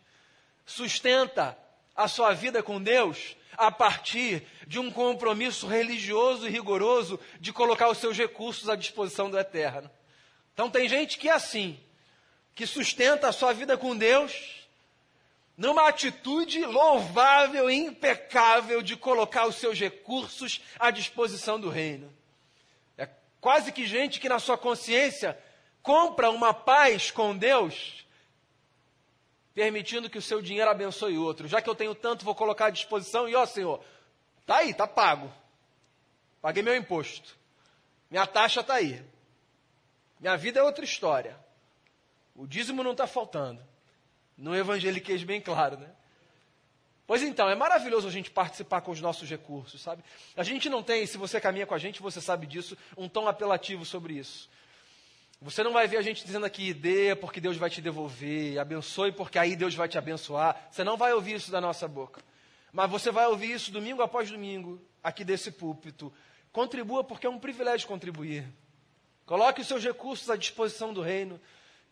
sustenta 0.66 1.56
a 1.94 2.08
sua 2.08 2.32
vida 2.32 2.62
com 2.62 2.82
Deus 2.82 3.36
a 3.56 3.70
partir 3.70 4.46
de 4.66 4.78
um 4.78 4.90
compromisso 4.90 5.66
religioso 5.66 6.46
e 6.46 6.50
rigoroso 6.50 7.20
de 7.40 7.52
colocar 7.52 7.88
os 7.88 7.98
seus 7.98 8.16
recursos 8.16 8.68
à 8.68 8.74
disposição 8.74 9.30
do 9.30 9.38
eterno. 9.38 9.90
Então 10.52 10.70
tem 10.70 10.88
gente 10.88 11.18
que 11.18 11.28
é 11.28 11.32
assim, 11.32 11.78
que 12.54 12.66
sustenta 12.66 13.28
a 13.28 13.32
sua 13.32 13.52
vida 13.52 13.76
com 13.76 13.96
Deus 13.96 14.64
numa 15.56 15.88
atitude 15.88 16.64
louvável 16.64 17.70
e 17.70 17.74
impecável 17.74 18.82
de 18.82 18.96
colocar 18.96 19.46
os 19.46 19.56
seus 19.56 19.78
recursos 19.78 20.60
à 20.78 20.90
disposição 20.90 21.60
do 21.60 21.68
reino. 21.68 22.12
É 22.98 23.08
quase 23.40 23.70
que 23.70 23.86
gente 23.86 24.18
que 24.18 24.28
na 24.28 24.40
sua 24.40 24.58
consciência 24.58 25.38
compra 25.82 26.30
uma 26.30 26.52
paz 26.52 27.10
com 27.10 27.36
Deus 27.36 28.03
permitindo 29.54 30.10
que 30.10 30.18
o 30.18 30.22
seu 30.22 30.42
dinheiro 30.42 30.70
abençoe 30.70 31.16
outro. 31.16 31.46
Já 31.46 31.62
que 31.62 31.70
eu 31.70 31.74
tenho 31.74 31.94
tanto, 31.94 32.24
vou 32.24 32.34
colocar 32.34 32.66
à 32.66 32.70
disposição 32.70 33.28
e, 33.28 33.34
ó 33.34 33.46
Senhor, 33.46 33.82
tá 34.44 34.56
aí, 34.56 34.74
tá 34.74 34.86
pago. 34.86 35.32
Paguei 36.42 36.62
meu 36.62 36.76
imposto. 36.76 37.36
Minha 38.10 38.26
taxa 38.26 38.60
está 38.60 38.74
aí. 38.74 39.02
Minha 40.18 40.36
vida 40.36 40.60
é 40.60 40.62
outra 40.62 40.84
história. 40.84 41.38
O 42.34 42.46
dízimo 42.46 42.82
não 42.82 42.92
está 42.92 43.06
faltando. 43.06 43.62
No 44.36 44.54
evangeliquez 44.54 45.22
bem 45.22 45.40
claro, 45.40 45.78
né? 45.78 45.88
Pois 47.06 47.22
então, 47.22 47.48
é 47.48 47.54
maravilhoso 47.54 48.08
a 48.08 48.10
gente 48.10 48.30
participar 48.30 48.80
com 48.80 48.90
os 48.90 49.00
nossos 49.00 49.28
recursos, 49.28 49.80
sabe? 49.80 50.02
A 50.36 50.42
gente 50.42 50.68
não 50.68 50.82
tem, 50.82 51.06
se 51.06 51.18
você 51.18 51.40
caminha 51.40 51.66
com 51.66 51.74
a 51.74 51.78
gente, 51.78 52.00
você 52.00 52.20
sabe 52.20 52.46
disso, 52.46 52.76
um 52.96 53.08
tom 53.08 53.28
apelativo 53.28 53.84
sobre 53.84 54.14
isso. 54.14 54.48
Você 55.44 55.62
não 55.62 55.74
vai 55.74 55.86
ver 55.86 55.98
a 55.98 56.02
gente 56.02 56.24
dizendo 56.24 56.46
aqui, 56.46 56.72
dê 56.72 57.14
porque 57.14 57.38
Deus 57.38 57.58
vai 57.58 57.68
te 57.68 57.82
devolver, 57.82 58.58
abençoe 58.58 59.12
porque 59.12 59.38
aí 59.38 59.54
Deus 59.54 59.74
vai 59.74 59.86
te 59.86 59.98
abençoar. 59.98 60.68
Você 60.70 60.82
não 60.82 60.96
vai 60.96 61.12
ouvir 61.12 61.34
isso 61.34 61.50
da 61.50 61.60
nossa 61.60 61.86
boca. 61.86 62.22
Mas 62.72 62.90
você 62.90 63.10
vai 63.10 63.26
ouvir 63.26 63.52
isso 63.52 63.70
domingo 63.70 64.00
após 64.00 64.30
domingo, 64.30 64.80
aqui 65.02 65.22
desse 65.22 65.50
púlpito. 65.50 66.10
Contribua 66.50 67.04
porque 67.04 67.26
é 67.26 67.30
um 67.30 67.38
privilégio 67.38 67.86
contribuir. 67.86 68.46
Coloque 69.26 69.60
os 69.60 69.66
seus 69.68 69.84
recursos 69.84 70.30
à 70.30 70.36
disposição 70.36 70.94
do 70.94 71.02
reino, 71.02 71.38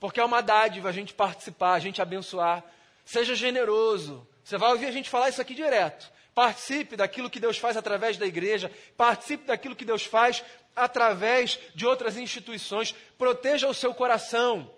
Porque 0.00 0.18
é 0.18 0.24
uma 0.24 0.40
dádiva 0.40 0.88
a 0.88 0.92
gente 0.92 1.12
participar, 1.12 1.74
a 1.74 1.78
gente 1.78 2.00
abençoar. 2.00 2.64
Seja 3.04 3.34
generoso. 3.34 4.26
Você 4.42 4.56
vai 4.56 4.70
ouvir 4.70 4.86
a 4.86 4.90
gente 4.90 5.10
falar 5.10 5.28
isso 5.28 5.42
aqui 5.42 5.54
direto. 5.54 6.10
Participe 6.34 6.96
daquilo 6.96 7.28
que 7.28 7.40
Deus 7.40 7.58
faz 7.58 7.76
através 7.76 8.16
da 8.16 8.26
igreja, 8.26 8.70
participe 8.96 9.44
daquilo 9.44 9.76
que 9.76 9.84
Deus 9.84 10.04
faz 10.04 10.42
através 10.74 11.58
de 11.74 11.86
outras 11.86 12.16
instituições. 12.16 12.94
Proteja 13.18 13.68
o 13.68 13.74
seu 13.74 13.92
coração 13.92 14.70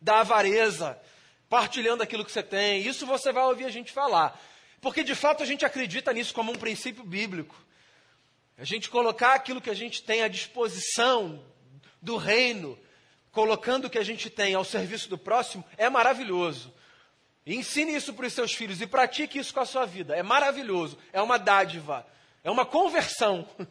da 0.00 0.20
avareza, 0.20 1.00
partilhando 1.48 2.02
aquilo 2.02 2.24
que 2.24 2.32
você 2.32 2.42
tem. 2.42 2.86
Isso 2.86 3.06
você 3.06 3.32
vai 3.32 3.44
ouvir 3.44 3.64
a 3.64 3.70
gente 3.70 3.92
falar. 3.92 4.40
Porque 4.80 5.02
de 5.02 5.14
fato 5.14 5.42
a 5.42 5.46
gente 5.46 5.64
acredita 5.64 6.12
nisso 6.12 6.34
como 6.34 6.52
um 6.52 6.56
princípio 6.56 7.04
bíblico. 7.04 7.54
A 8.56 8.64
gente 8.64 8.90
colocar 8.90 9.34
aquilo 9.34 9.60
que 9.60 9.70
a 9.70 9.74
gente 9.74 10.02
tem 10.02 10.22
à 10.22 10.28
disposição 10.28 11.44
do 12.02 12.16
reino, 12.16 12.78
colocando 13.30 13.84
o 13.84 13.90
que 13.90 13.98
a 13.98 14.04
gente 14.04 14.28
tem 14.28 14.54
ao 14.54 14.64
serviço 14.64 15.08
do 15.08 15.16
próximo, 15.16 15.64
é 15.76 15.88
maravilhoso. 15.88 16.74
Ensine 17.54 17.94
isso 17.94 18.12
para 18.12 18.26
os 18.26 18.32
seus 18.34 18.52
filhos 18.52 18.82
e 18.82 18.86
pratique 18.86 19.38
isso 19.38 19.54
com 19.54 19.60
a 19.60 19.64
sua 19.64 19.86
vida. 19.86 20.14
É 20.14 20.22
maravilhoso, 20.22 20.98
é 21.12 21.22
uma 21.22 21.38
dádiva, 21.38 22.06
é 22.44 22.50
uma 22.50 22.66
conversão. 22.66 23.48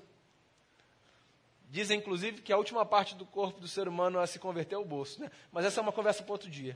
Dizem, 1.69 1.99
inclusive, 1.99 2.41
que 2.41 2.51
a 2.51 2.57
última 2.57 2.83
parte 2.85 3.13
do 3.13 3.23
corpo 3.23 3.59
do 3.59 3.67
ser 3.67 3.87
humano 3.87 4.19
a 4.19 4.25
se 4.25 4.39
converter 4.39 4.73
é 4.73 4.77
o 4.79 4.85
bolso. 4.85 5.21
Né? 5.21 5.29
Mas 5.51 5.63
essa 5.63 5.79
é 5.79 5.83
uma 5.83 5.91
conversa 5.91 6.23
para 6.23 6.31
outro 6.31 6.49
dia. 6.49 6.75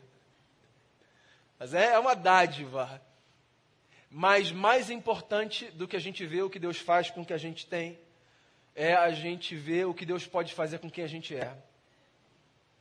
Mas 1.58 1.74
é, 1.74 1.94
é 1.94 1.98
uma 1.98 2.14
dádiva. 2.14 3.02
Mas 4.08 4.52
mais 4.52 4.92
importante 4.92 5.72
do 5.72 5.88
que 5.88 5.96
a 5.96 6.00
gente 6.00 6.24
ver 6.24 6.44
o 6.44 6.50
que 6.52 6.60
Deus 6.60 6.78
faz 6.78 7.10
com 7.10 7.22
o 7.22 7.26
que 7.26 7.34
a 7.34 7.38
gente 7.38 7.66
tem, 7.66 7.98
é 8.76 8.94
a 8.94 9.10
gente 9.12 9.56
ver 9.56 9.88
o 9.88 9.94
que 9.94 10.06
Deus 10.06 10.28
pode 10.28 10.54
fazer 10.54 10.78
com 10.78 10.90
quem 10.90 11.04
a 11.04 11.08
gente 11.08 11.36
é. 11.36 11.58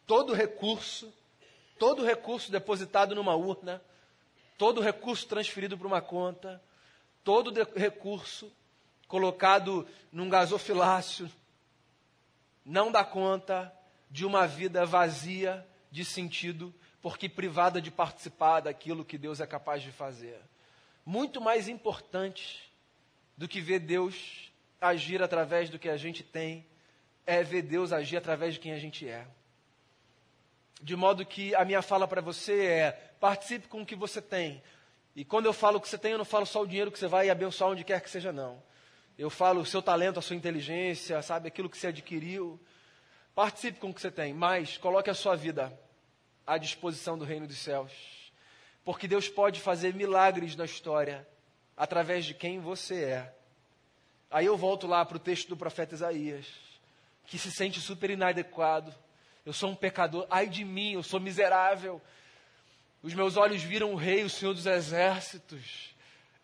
Todo 0.07 0.35
recurso, 0.35 1.11
todo 1.79 2.05
recurso 2.05 2.53
depositado 2.53 3.15
numa 3.15 3.35
urna, 3.35 3.81
todo 4.61 4.83
recurso 4.83 5.27
transferido 5.27 5.79
para 5.79 5.87
uma 5.87 6.03
conta, 6.03 6.63
todo 7.25 7.51
recurso 7.75 8.53
colocado 9.09 9.89
num 10.13 10.29
gasofilácio, 10.29 11.33
não 12.63 12.93
dá 12.93 13.03
conta 13.03 13.75
de 14.11 14.27
uma 14.27 14.47
vida 14.47 14.85
vazia 14.85 15.67
de 15.91 16.05
sentido, 16.05 16.75
porque 17.01 17.27
privada 17.27 17.81
de 17.81 17.91
participar 17.91 18.61
daquilo 18.61 19.03
que 19.03 19.17
Deus 19.17 19.41
é 19.41 19.47
capaz 19.47 19.83
de 19.83 19.91
fazer. 19.93 20.39
Muito 21.07 21.41
mais 21.41 21.67
importante 21.67 22.71
do 23.39 23.49
que 23.49 23.63
ver 23.63 23.79
Deus 23.79 24.53
agir 24.79 25.23
através 25.23 25.71
do 25.71 25.79
que 25.79 25.89
a 25.89 25.97
gente 25.97 26.23
tem, 26.23 26.67
é 27.25 27.43
ver 27.43 27.63
Deus 27.63 27.93
agir 27.93 28.19
através 28.19 28.53
de 28.53 28.61
quem 28.61 28.73
a 28.73 28.79
gente 28.79 29.09
é. 29.09 29.27
De 30.81 30.97
modo 30.97 31.25
que 31.27 31.55
a 31.55 31.65
minha 31.65 31.83
fala 31.83 32.09
para 32.09 32.21
você 32.21 32.67
é: 32.67 32.93
participe 33.21 33.69
com 33.69 33.83
o 33.83 33.87
que 33.87 33.95
você 33.95 34.23
tem. 34.23 34.63
E 35.15 35.25
quando 35.25 35.47
eu 35.47 35.53
falo 35.53 35.79
o 35.79 35.81
que 35.81 35.89
você 35.89 35.99
tem, 35.99 36.13
eu 36.13 36.19
não 36.19 36.25
falo 36.25 36.47
só 36.47 36.63
o 36.63 36.67
dinheiro 36.67 36.91
que 36.91 36.99
você 36.99 37.07
vai 37.07 37.29
abençoar 37.29 37.71
onde 37.71 37.85
quer 37.85 38.01
que 38.01 38.09
seja, 38.09 38.33
não. 38.33 38.63
Eu 39.19 39.29
falo 39.29 39.61
o 39.61 39.67
seu 39.67 39.83
talento, 39.83 40.19
a 40.19 40.23
sua 40.23 40.37
inteligência, 40.37 41.21
sabe, 41.21 41.49
aquilo 41.49 41.69
que 41.69 41.77
você 41.77 41.89
adquiriu. 41.89 42.59
Participe 43.35 43.79
com 43.79 43.91
o 43.91 43.95
que 43.95 44.01
você 44.01 44.11
tem, 44.11 44.33
mas 44.33 44.79
coloque 44.79 45.11
a 45.11 45.15
sua 45.15 45.37
vida 45.37 45.79
à 46.47 46.57
disposição 46.57 47.19
do 47.19 47.25
reino 47.25 47.47
dos 47.47 47.59
céus. 47.59 47.93
Porque 48.85 49.07
Deus 49.07 49.29
pode 49.29 49.61
fazer 49.61 49.95
milagres 49.95 50.57
na 50.57 50.65
história 50.65 51.27
através 51.77 52.25
de 52.25 52.35
quem 52.35 52.59
você 52.59 53.05
é. 53.05 53.35
Aí 54.31 54.47
eu 54.47 54.57
volto 54.57 54.87
lá 54.87 55.05
para 55.05 55.17
o 55.17 55.21
texto 55.21 55.49
do 55.49 55.57
profeta 55.57 55.95
Isaías, 55.95 56.47
que 57.27 57.39
se 57.39 57.51
sente 57.51 57.81
super 57.81 58.11
inadequado. 58.11 58.95
Eu 59.51 59.55
sou 59.55 59.71
um 59.71 59.75
pecador, 59.75 60.29
ai 60.31 60.47
de 60.47 60.65
mim, 60.65 60.93
eu 60.93 61.03
sou 61.03 61.19
miserável. 61.19 62.01
Os 63.03 63.13
meus 63.15 63.37
olhos 63.37 63.61
viram 63.61 63.93
o 63.93 63.97
rei, 63.97 64.23
o 64.23 64.31
Senhor 64.31 64.55
dos 64.55 64.65
exércitos. 64.65 65.93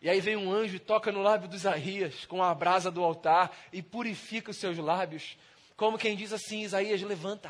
E 0.01 0.09
aí 0.09 0.19
vem 0.19 0.35
um 0.35 0.51
anjo 0.51 0.75
e 0.75 0.79
toca 0.79 1.09
no 1.09 1.21
lábio 1.21 1.47
de 1.47 1.55
Isaías 1.55 2.25
com 2.25 2.43
a 2.43 2.53
brasa 2.53 2.91
do 2.91 3.01
altar 3.01 3.57
e 3.71 3.81
purifica 3.81 4.51
os 4.51 4.57
seus 4.57 4.77
lábios. 4.77 5.37
Como 5.77 5.97
quem 5.97 6.17
diz 6.17 6.33
assim: 6.33 6.63
Isaías, 6.63 7.01
levanta. 7.01 7.49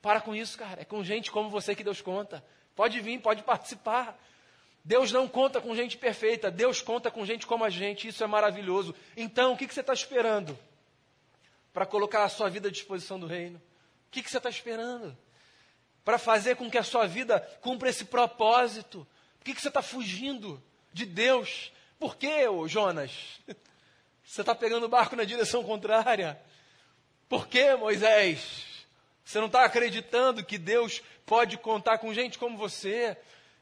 Para 0.00 0.22
com 0.22 0.34
isso, 0.34 0.56
cara. 0.56 0.80
É 0.80 0.86
com 0.86 1.04
gente 1.04 1.30
como 1.30 1.50
você 1.50 1.74
que 1.74 1.84
Deus 1.84 2.00
conta. 2.00 2.42
Pode 2.74 2.98
vir, 3.02 3.20
pode 3.20 3.42
participar. 3.42 4.18
Deus 4.82 5.12
não 5.12 5.28
conta 5.28 5.60
com 5.60 5.76
gente 5.76 5.98
perfeita, 5.98 6.50
Deus 6.50 6.80
conta 6.80 7.10
com 7.10 7.26
gente 7.26 7.46
como 7.46 7.62
a 7.62 7.68
gente, 7.68 8.08
isso 8.08 8.24
é 8.24 8.26
maravilhoso. 8.26 8.94
Então, 9.14 9.52
o 9.52 9.56
que, 9.58 9.68
que 9.68 9.74
você 9.74 9.82
está 9.82 9.92
esperando 9.92 10.58
para 11.74 11.84
colocar 11.84 12.24
a 12.24 12.28
sua 12.30 12.48
vida 12.48 12.68
à 12.68 12.70
disposição 12.70 13.20
do 13.20 13.26
reino? 13.26 13.60
O 14.08 14.10
que, 14.10 14.22
que 14.22 14.30
você 14.30 14.38
está 14.38 14.50
esperando? 14.50 15.16
para 16.08 16.16
fazer 16.16 16.56
com 16.56 16.70
que 16.70 16.78
a 16.78 16.82
sua 16.82 17.06
vida 17.06 17.38
cumpra 17.60 17.90
esse 17.90 18.06
propósito? 18.06 19.06
Por 19.38 19.44
que, 19.44 19.54
que 19.54 19.60
você 19.60 19.68
está 19.68 19.82
fugindo 19.82 20.58
de 20.90 21.04
Deus? 21.04 21.70
Por 21.98 22.16
que, 22.16 22.46
Jonas? 22.66 23.12
Você 24.24 24.40
está 24.40 24.54
pegando 24.54 24.86
o 24.86 24.88
barco 24.88 25.14
na 25.14 25.24
direção 25.24 25.62
contrária? 25.62 26.40
Por 27.28 27.46
que, 27.46 27.74
Moisés? 27.76 28.64
Você 29.22 29.38
não 29.38 29.48
está 29.48 29.64
acreditando 29.64 30.42
que 30.42 30.56
Deus 30.56 31.02
pode 31.26 31.58
contar 31.58 31.98
com 31.98 32.12
gente 32.14 32.38
como 32.38 32.56
você? 32.56 33.14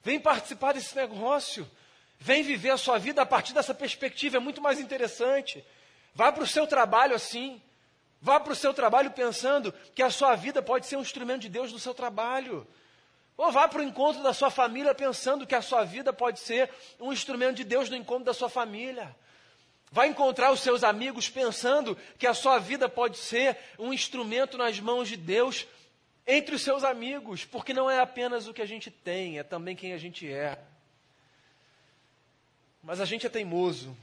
Vem 0.02 0.20
participar 0.20 0.74
desse 0.74 0.94
negócio. 0.94 1.68
Vem 2.18 2.44
viver 2.44 2.70
a 2.70 2.76
sua 2.76 2.96
vida 2.96 3.22
a 3.22 3.26
partir 3.26 3.54
dessa 3.54 3.74
perspectiva, 3.74 4.36
é 4.36 4.40
muito 4.40 4.60
mais 4.62 4.78
interessante. 4.78 5.64
Vá 6.14 6.30
para 6.30 6.44
o 6.44 6.48
seu 6.48 6.64
trabalho 6.64 7.14
assim. 7.16 7.60
Vá 8.20 8.40
para 8.40 8.52
o 8.52 8.56
seu 8.56 8.72
trabalho 8.72 9.10
pensando 9.10 9.72
que 9.94 10.02
a 10.02 10.10
sua 10.10 10.34
vida 10.34 10.62
pode 10.62 10.86
ser 10.86 10.96
um 10.96 11.02
instrumento 11.02 11.42
de 11.42 11.48
Deus 11.48 11.72
no 11.72 11.78
seu 11.78 11.94
trabalho. 11.94 12.66
Ou 13.36 13.52
vá 13.52 13.68
para 13.68 13.80
o 13.80 13.82
encontro 13.82 14.22
da 14.22 14.32
sua 14.32 14.50
família 14.50 14.94
pensando 14.94 15.46
que 15.46 15.54
a 15.54 15.60
sua 15.60 15.84
vida 15.84 16.12
pode 16.12 16.40
ser 16.40 16.70
um 16.98 17.12
instrumento 17.12 17.56
de 17.56 17.64
Deus 17.64 17.90
no 17.90 17.96
encontro 17.96 18.24
da 18.24 18.32
sua 18.32 18.48
família. 18.48 19.14
Vai 19.92 20.08
encontrar 20.08 20.50
os 20.50 20.60
seus 20.60 20.82
amigos 20.82 21.28
pensando 21.28 21.96
que 22.18 22.26
a 22.26 22.34
sua 22.34 22.58
vida 22.58 22.88
pode 22.88 23.18
ser 23.18 23.56
um 23.78 23.92
instrumento 23.92 24.56
nas 24.56 24.80
mãos 24.80 25.08
de 25.08 25.16
Deus 25.16 25.66
entre 26.26 26.54
os 26.54 26.62
seus 26.62 26.82
amigos, 26.82 27.44
porque 27.44 27.72
não 27.72 27.88
é 27.88 28.00
apenas 28.00 28.48
o 28.48 28.54
que 28.54 28.60
a 28.60 28.66
gente 28.66 28.90
tem, 28.90 29.38
é 29.38 29.44
também 29.44 29.76
quem 29.76 29.92
a 29.92 29.98
gente 29.98 30.30
é. 30.30 30.58
Mas 32.82 33.00
a 33.00 33.04
gente 33.04 33.26
é 33.26 33.30
teimoso. 33.30 33.96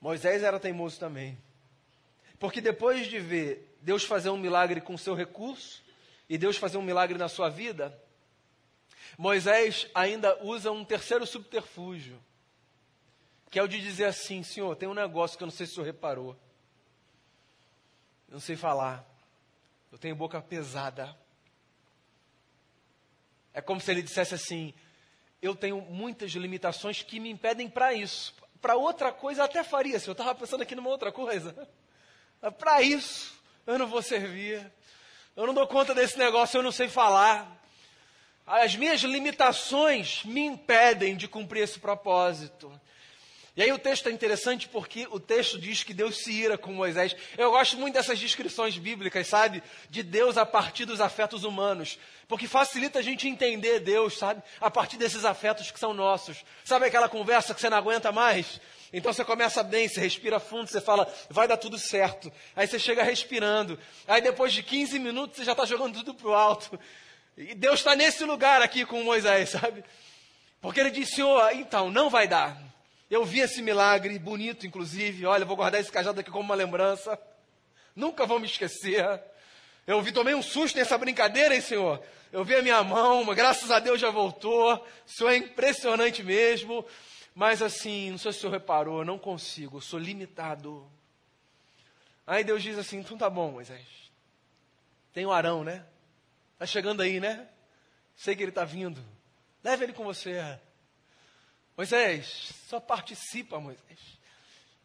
Moisés 0.00 0.42
era 0.42 0.58
teimoso 0.58 0.98
também. 0.98 1.36
Porque 2.38 2.60
depois 2.60 3.06
de 3.06 3.18
ver 3.18 3.76
Deus 3.80 4.04
fazer 4.04 4.30
um 4.30 4.36
milagre 4.36 4.80
com 4.80 4.96
seu 4.96 5.14
recurso 5.14 5.82
e 6.28 6.38
Deus 6.38 6.56
fazer 6.56 6.78
um 6.78 6.82
milagre 6.82 7.18
na 7.18 7.28
sua 7.28 7.48
vida, 7.48 7.98
Moisés 9.16 9.88
ainda 9.94 10.38
usa 10.44 10.70
um 10.70 10.84
terceiro 10.84 11.26
subterfúgio, 11.26 12.22
que 13.50 13.58
é 13.58 13.62
o 13.62 13.68
de 13.68 13.80
dizer 13.80 14.04
assim: 14.04 14.42
Senhor, 14.42 14.76
tem 14.76 14.88
um 14.88 14.94
negócio 14.94 15.36
que 15.36 15.42
eu 15.42 15.46
não 15.46 15.52
sei 15.52 15.66
se 15.66 15.72
o 15.72 15.74
senhor 15.76 15.86
reparou. 15.86 16.36
Eu 18.28 18.34
não 18.34 18.40
sei 18.40 18.56
falar. 18.56 19.04
Eu 19.90 19.98
tenho 19.98 20.14
boca 20.14 20.40
pesada. 20.40 21.16
É 23.54 23.60
como 23.60 23.80
se 23.80 23.90
ele 23.90 24.02
dissesse 24.02 24.34
assim: 24.34 24.74
Eu 25.40 25.56
tenho 25.56 25.80
muitas 25.80 26.30
limitações 26.32 27.02
que 27.02 27.18
me 27.18 27.30
impedem 27.30 27.68
para 27.68 27.92
isso. 27.94 28.34
Para 28.60 28.76
outra 28.76 29.12
coisa 29.12 29.44
até 29.44 29.64
faria, 29.64 29.98
se 29.98 30.08
eu 30.08 30.12
estava 30.12 30.34
pensando 30.34 30.62
aqui 30.62 30.74
numa 30.74 30.90
outra 30.90 31.10
coisa. 31.10 31.68
Para 32.58 32.82
isso 32.82 33.32
eu 33.66 33.78
não 33.78 33.86
vou 33.86 34.02
servir. 34.02 34.70
Eu 35.36 35.46
não 35.46 35.54
dou 35.54 35.66
conta 35.66 35.94
desse 35.94 36.18
negócio, 36.18 36.58
eu 36.58 36.62
não 36.62 36.72
sei 36.72 36.88
falar. 36.88 37.56
As 38.46 38.74
minhas 38.74 39.02
limitações 39.02 40.24
me 40.24 40.40
impedem 40.40 41.16
de 41.16 41.28
cumprir 41.28 41.62
esse 41.62 41.78
propósito. 41.78 42.72
E 43.54 43.62
aí 43.62 43.72
o 43.72 43.78
texto 43.78 44.08
é 44.08 44.12
interessante 44.12 44.68
porque 44.68 45.08
o 45.10 45.18
texto 45.18 45.58
diz 45.58 45.82
que 45.82 45.92
Deus 45.92 46.18
se 46.18 46.32
ira 46.32 46.56
com 46.56 46.72
Moisés. 46.72 47.14
Eu 47.36 47.50
gosto 47.50 47.76
muito 47.76 47.94
dessas 47.94 48.18
descrições 48.18 48.78
bíblicas, 48.78 49.26
sabe? 49.26 49.62
De 49.90 50.02
Deus 50.02 50.38
a 50.38 50.46
partir 50.46 50.84
dos 50.84 51.00
afetos 51.00 51.42
humanos. 51.42 51.98
Porque 52.28 52.46
facilita 52.46 53.00
a 53.00 53.02
gente 53.02 53.26
entender 53.26 53.80
Deus, 53.80 54.16
sabe? 54.16 54.42
A 54.60 54.70
partir 54.70 54.96
desses 54.96 55.24
afetos 55.24 55.72
que 55.72 55.78
são 55.80 55.92
nossos. 55.92 56.44
Sabe 56.64 56.86
aquela 56.86 57.08
conversa 57.08 57.52
que 57.52 57.60
você 57.60 57.68
não 57.68 57.78
aguenta 57.78 58.12
mais? 58.12 58.60
Então 58.92 59.12
você 59.12 59.24
começa 59.24 59.62
bem, 59.62 59.86
você 59.86 60.00
respira 60.00 60.40
fundo, 60.40 60.68
você 60.68 60.80
fala, 60.80 61.12
vai 61.28 61.46
dar 61.46 61.56
tudo 61.56 61.78
certo. 61.78 62.32
Aí 62.56 62.66
você 62.66 62.78
chega 62.78 63.02
respirando. 63.02 63.78
Aí 64.06 64.22
depois 64.22 64.52
de 64.52 64.62
15 64.62 64.98
minutos 64.98 65.36
você 65.36 65.44
já 65.44 65.52
está 65.52 65.64
jogando 65.64 65.94
tudo 65.94 66.14
para 66.14 66.28
o 66.28 66.34
alto. 66.34 66.78
E 67.36 67.54
Deus 67.54 67.80
está 67.80 67.94
nesse 67.94 68.24
lugar 68.24 68.62
aqui 68.62 68.86
com 68.86 69.02
Moisés, 69.02 69.50
sabe? 69.60 69.84
Porque 70.60 70.80
ele 70.80 70.90
disse, 70.90 71.16
Senhor, 71.16 71.52
então, 71.52 71.90
não 71.90 72.10
vai 72.10 72.26
dar. 72.26 72.60
Eu 73.10 73.24
vi 73.24 73.40
esse 73.40 73.62
milagre, 73.62 74.18
bonito 74.18 74.66
inclusive. 74.66 75.24
Olha, 75.24 75.44
vou 75.44 75.56
guardar 75.56 75.80
esse 75.80 75.92
cajado 75.92 76.20
aqui 76.20 76.30
como 76.30 76.44
uma 76.44 76.54
lembrança. 76.54 77.18
Nunca 77.94 78.26
vou 78.26 78.40
me 78.40 78.46
esquecer. 78.46 79.22
Eu 79.86 80.02
vi, 80.02 80.12
tomei 80.12 80.34
um 80.34 80.42
susto 80.42 80.76
nessa 80.76 80.98
brincadeira, 80.98 81.54
hein, 81.54 81.60
Senhor? 81.60 82.02
Eu 82.30 82.44
vi 82.44 82.54
a 82.54 82.62
minha 82.62 82.82
mão, 82.82 83.24
graças 83.34 83.70
a 83.70 83.78
Deus 83.78 84.00
já 84.00 84.10
voltou. 84.10 84.74
O 84.74 84.84
Senhor 85.06 85.30
é 85.30 85.36
impressionante 85.36 86.22
mesmo. 86.22 86.84
Mas 87.38 87.62
assim, 87.62 88.10
não 88.10 88.18
sei 88.18 88.32
se 88.32 88.38
o 88.38 88.40
senhor 88.40 88.52
reparou, 88.52 88.98
eu 88.98 89.04
não 89.04 89.16
consigo, 89.16 89.76
eu 89.76 89.80
sou 89.80 89.96
limitado. 89.96 90.84
Aí 92.26 92.42
Deus 92.42 92.60
diz 92.60 92.76
assim: 92.76 92.98
então 92.98 93.16
tá 93.16 93.30
bom, 93.30 93.52
Moisés. 93.52 93.86
Tem 95.12 95.24
o 95.24 95.30
Arão, 95.30 95.62
né? 95.62 95.86
Tá 96.58 96.66
chegando 96.66 97.00
aí, 97.00 97.20
né? 97.20 97.48
Sei 98.16 98.34
que 98.34 98.42
ele 98.42 98.50
está 98.50 98.64
vindo. 98.64 99.00
Leve 99.62 99.84
ele 99.84 99.92
com 99.92 100.02
você. 100.02 100.58
Moisés, 101.76 102.52
só 102.66 102.80
participa, 102.80 103.60
Moisés. 103.60 104.18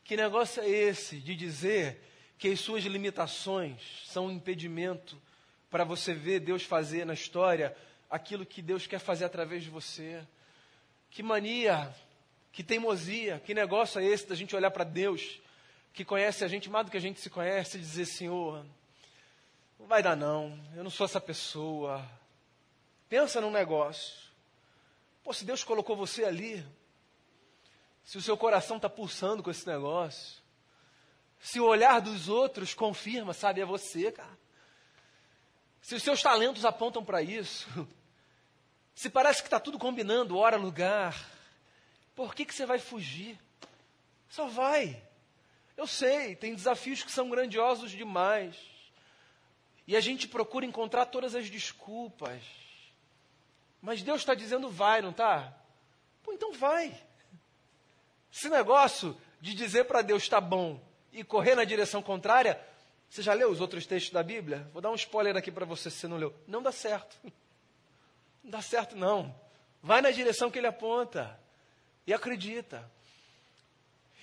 Que 0.04 0.16
negócio 0.16 0.62
é 0.62 0.70
esse 0.70 1.20
de 1.20 1.36
dizer 1.36 2.04
que 2.38 2.50
as 2.50 2.60
suas 2.60 2.84
limitações 2.84 3.82
são 4.06 4.28
um 4.28 4.32
impedimento 4.32 5.20
para 5.72 5.84
você 5.84 6.14
ver 6.14 6.40
Deus 6.40 6.62
fazer 6.62 7.04
na 7.04 7.16
história 7.16 7.76
aquilo 8.12 8.46
que 8.46 8.62
Deus 8.62 8.86
quer 8.86 9.00
fazer 9.00 9.26
através 9.26 9.64
de 9.64 9.72
você? 9.72 10.22
Que 11.10 11.24
mania, 11.24 11.92
que 12.54 12.64
teimosia, 12.64 13.42
que 13.44 13.54
negócio 13.54 14.00
é 14.00 14.06
esse 14.06 14.28
da 14.28 14.36
gente 14.36 14.56
olhar 14.56 14.70
para 14.70 14.84
Deus, 14.84 15.42
que 15.92 16.06
conhece 16.06 16.46
a 16.46 16.48
gente 16.48 16.70
mais 16.70 16.86
do 16.86 16.92
que 16.92 16.98
a 16.98 17.02
gente 17.02 17.20
se 17.20 17.30
conhece, 17.30 17.78
e 17.78 17.82
dizer: 17.82 18.06
Senhor, 18.06 18.64
não 19.80 19.88
vai 19.88 20.04
dar 20.04 20.16
não, 20.16 20.58
eu 20.76 20.84
não 20.84 20.92
sou 20.92 21.06
essa 21.06 21.20
pessoa. 21.20 22.08
Pensa 23.10 23.42
num 23.42 23.52
negócio. 23.52 24.14
Pô, 25.24 25.34
se 25.34 25.44
Deus 25.44 25.64
colocou 25.64 25.96
você 25.96 26.26
ali, 26.26 26.64
se 28.06 28.20
o 28.20 28.22
seu 28.22 28.38
coração 28.38 28.78
está 28.78 28.90
pulsando 28.90 29.42
com 29.42 29.50
esse 29.50 29.66
negócio, 29.66 30.42
se 31.40 31.60
o 31.60 31.66
olhar 31.66 32.02
dos 32.02 32.30
outros 32.30 32.74
confirma, 32.76 33.34
sabe, 33.34 33.62
é 33.62 33.66
você, 33.66 34.12
cara. 34.12 34.38
Se 35.82 35.96
os 35.96 36.04
seus 36.04 36.22
talentos 36.22 36.66
apontam 36.66 37.04
para 37.04 37.22
isso, 37.22 37.68
se 38.94 39.10
parece 39.10 39.42
que 39.42 39.48
está 39.48 39.60
tudo 39.60 39.80
combinando, 39.80 40.38
hora, 40.38 40.56
lugar, 40.56 41.33
por 42.16 42.36
que, 42.36 42.46
que 42.46 42.54
você 42.54 42.66
vai 42.66 42.80
fugir? 42.80 43.38
Só 44.30 44.48
vai. 44.48 45.02
Eu 45.76 45.88
sei, 45.88 46.36
tem 46.36 46.54
desafios 46.54 47.04
que 47.04 47.12
são 47.12 47.30
grandiosos 47.30 47.92
demais. 47.92 48.56
E 49.88 49.96
a 49.96 50.00
gente 50.00 50.28
procura 50.28 50.66
encontrar 50.66 51.08
todas 51.08 51.36
as 51.36 51.50
desculpas. 51.50 52.42
Mas 53.82 54.02
Deus 54.02 54.22
está 54.22 54.34
dizendo 54.34 54.70
vai, 54.70 55.02
não 55.02 55.10
está? 55.10 55.54
Pô, 56.24 56.32
então 56.32 56.54
vai. 56.54 56.96
Esse 58.32 58.50
negócio 58.50 59.18
de 59.42 59.54
dizer 59.54 59.86
para 59.86 60.02
Deus 60.02 60.24
está 60.24 60.40
bom 60.40 60.80
e 61.12 61.24
correr 61.24 61.56
na 61.56 61.64
direção 61.64 62.02
contrária, 62.02 62.60
você 63.10 63.22
já 63.22 63.34
leu 63.34 63.52
os 63.52 63.62
outros 63.62 63.86
textos 63.86 64.14
da 64.14 64.24
Bíblia? 64.24 64.68
Vou 64.74 64.82
dar 64.82 64.90
um 64.90 64.96
spoiler 64.96 65.36
aqui 65.36 65.52
para 65.52 65.66
você 65.66 65.92
se 65.92 65.98
você 65.98 66.08
não 66.08 66.18
leu. 66.18 66.34
Não 66.48 66.62
dá 66.62 66.72
certo. 66.72 67.18
Não 68.44 68.52
dá 68.52 68.62
certo, 68.62 68.94
não. 68.98 69.34
Vai 69.82 70.02
na 70.02 70.12
direção 70.12 70.52
que 70.52 70.60
ele 70.60 70.68
aponta. 70.68 71.40
E 72.06 72.14
acredita. 72.14 72.90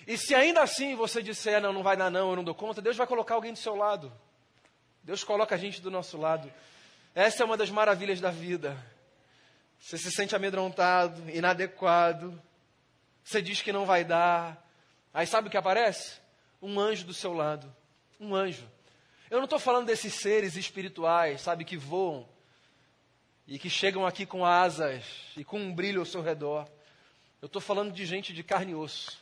E 0.06 0.16
se 0.16 0.34
ainda 0.34 0.62
assim 0.62 0.94
você 0.94 1.22
disser, 1.22 1.60
não, 1.60 1.72
não 1.72 1.82
vai 1.82 1.96
dar 1.96 2.10
não, 2.10 2.30
eu 2.30 2.36
não 2.36 2.44
dou 2.44 2.54
conta, 2.54 2.82
Deus 2.82 2.96
vai 2.96 3.06
colocar 3.06 3.34
alguém 3.34 3.52
do 3.52 3.58
seu 3.58 3.74
lado. 3.74 4.12
Deus 5.02 5.24
coloca 5.24 5.54
a 5.54 5.58
gente 5.58 5.80
do 5.80 5.90
nosso 5.90 6.16
lado. 6.18 6.52
Essa 7.14 7.42
é 7.42 7.46
uma 7.46 7.56
das 7.56 7.70
maravilhas 7.70 8.20
da 8.20 8.30
vida. 8.30 8.76
Você 9.80 9.96
se 9.96 10.10
sente 10.10 10.36
amedrontado, 10.36 11.28
inadequado. 11.30 12.40
Você 13.24 13.40
diz 13.40 13.62
que 13.62 13.72
não 13.72 13.86
vai 13.86 14.04
dar. 14.04 14.62
Aí 15.12 15.26
sabe 15.26 15.48
o 15.48 15.50
que 15.50 15.56
aparece? 15.56 16.20
Um 16.60 16.78
anjo 16.78 17.04
do 17.04 17.14
seu 17.14 17.32
lado. 17.32 17.72
Um 18.18 18.34
anjo. 18.34 18.68
Eu 19.30 19.38
não 19.38 19.44
estou 19.44 19.58
falando 19.58 19.86
desses 19.86 20.14
seres 20.14 20.56
espirituais, 20.56 21.40
sabe, 21.40 21.64
que 21.64 21.76
voam 21.76 22.28
e 23.46 23.58
que 23.58 23.70
chegam 23.70 24.04
aqui 24.04 24.26
com 24.26 24.44
asas 24.44 25.04
e 25.36 25.44
com 25.44 25.58
um 25.58 25.74
brilho 25.74 26.00
ao 26.00 26.06
seu 26.06 26.20
redor. 26.20 26.68
Eu 27.42 27.46
estou 27.46 27.62
falando 27.62 27.90
de 27.90 28.04
gente 28.04 28.34
de 28.34 28.42
carne 28.42 28.72
e 28.72 28.74
osso, 28.74 29.18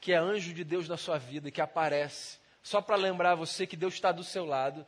que 0.00 0.12
é 0.12 0.16
anjo 0.16 0.54
de 0.54 0.64
Deus 0.64 0.88
na 0.88 0.96
sua 0.96 1.18
vida 1.18 1.50
que 1.50 1.60
aparece 1.60 2.38
só 2.62 2.80
para 2.80 2.96
lembrar 2.96 3.34
você 3.34 3.66
que 3.66 3.76
Deus 3.76 3.94
está 3.94 4.12
do 4.12 4.24
seu 4.24 4.46
lado, 4.46 4.86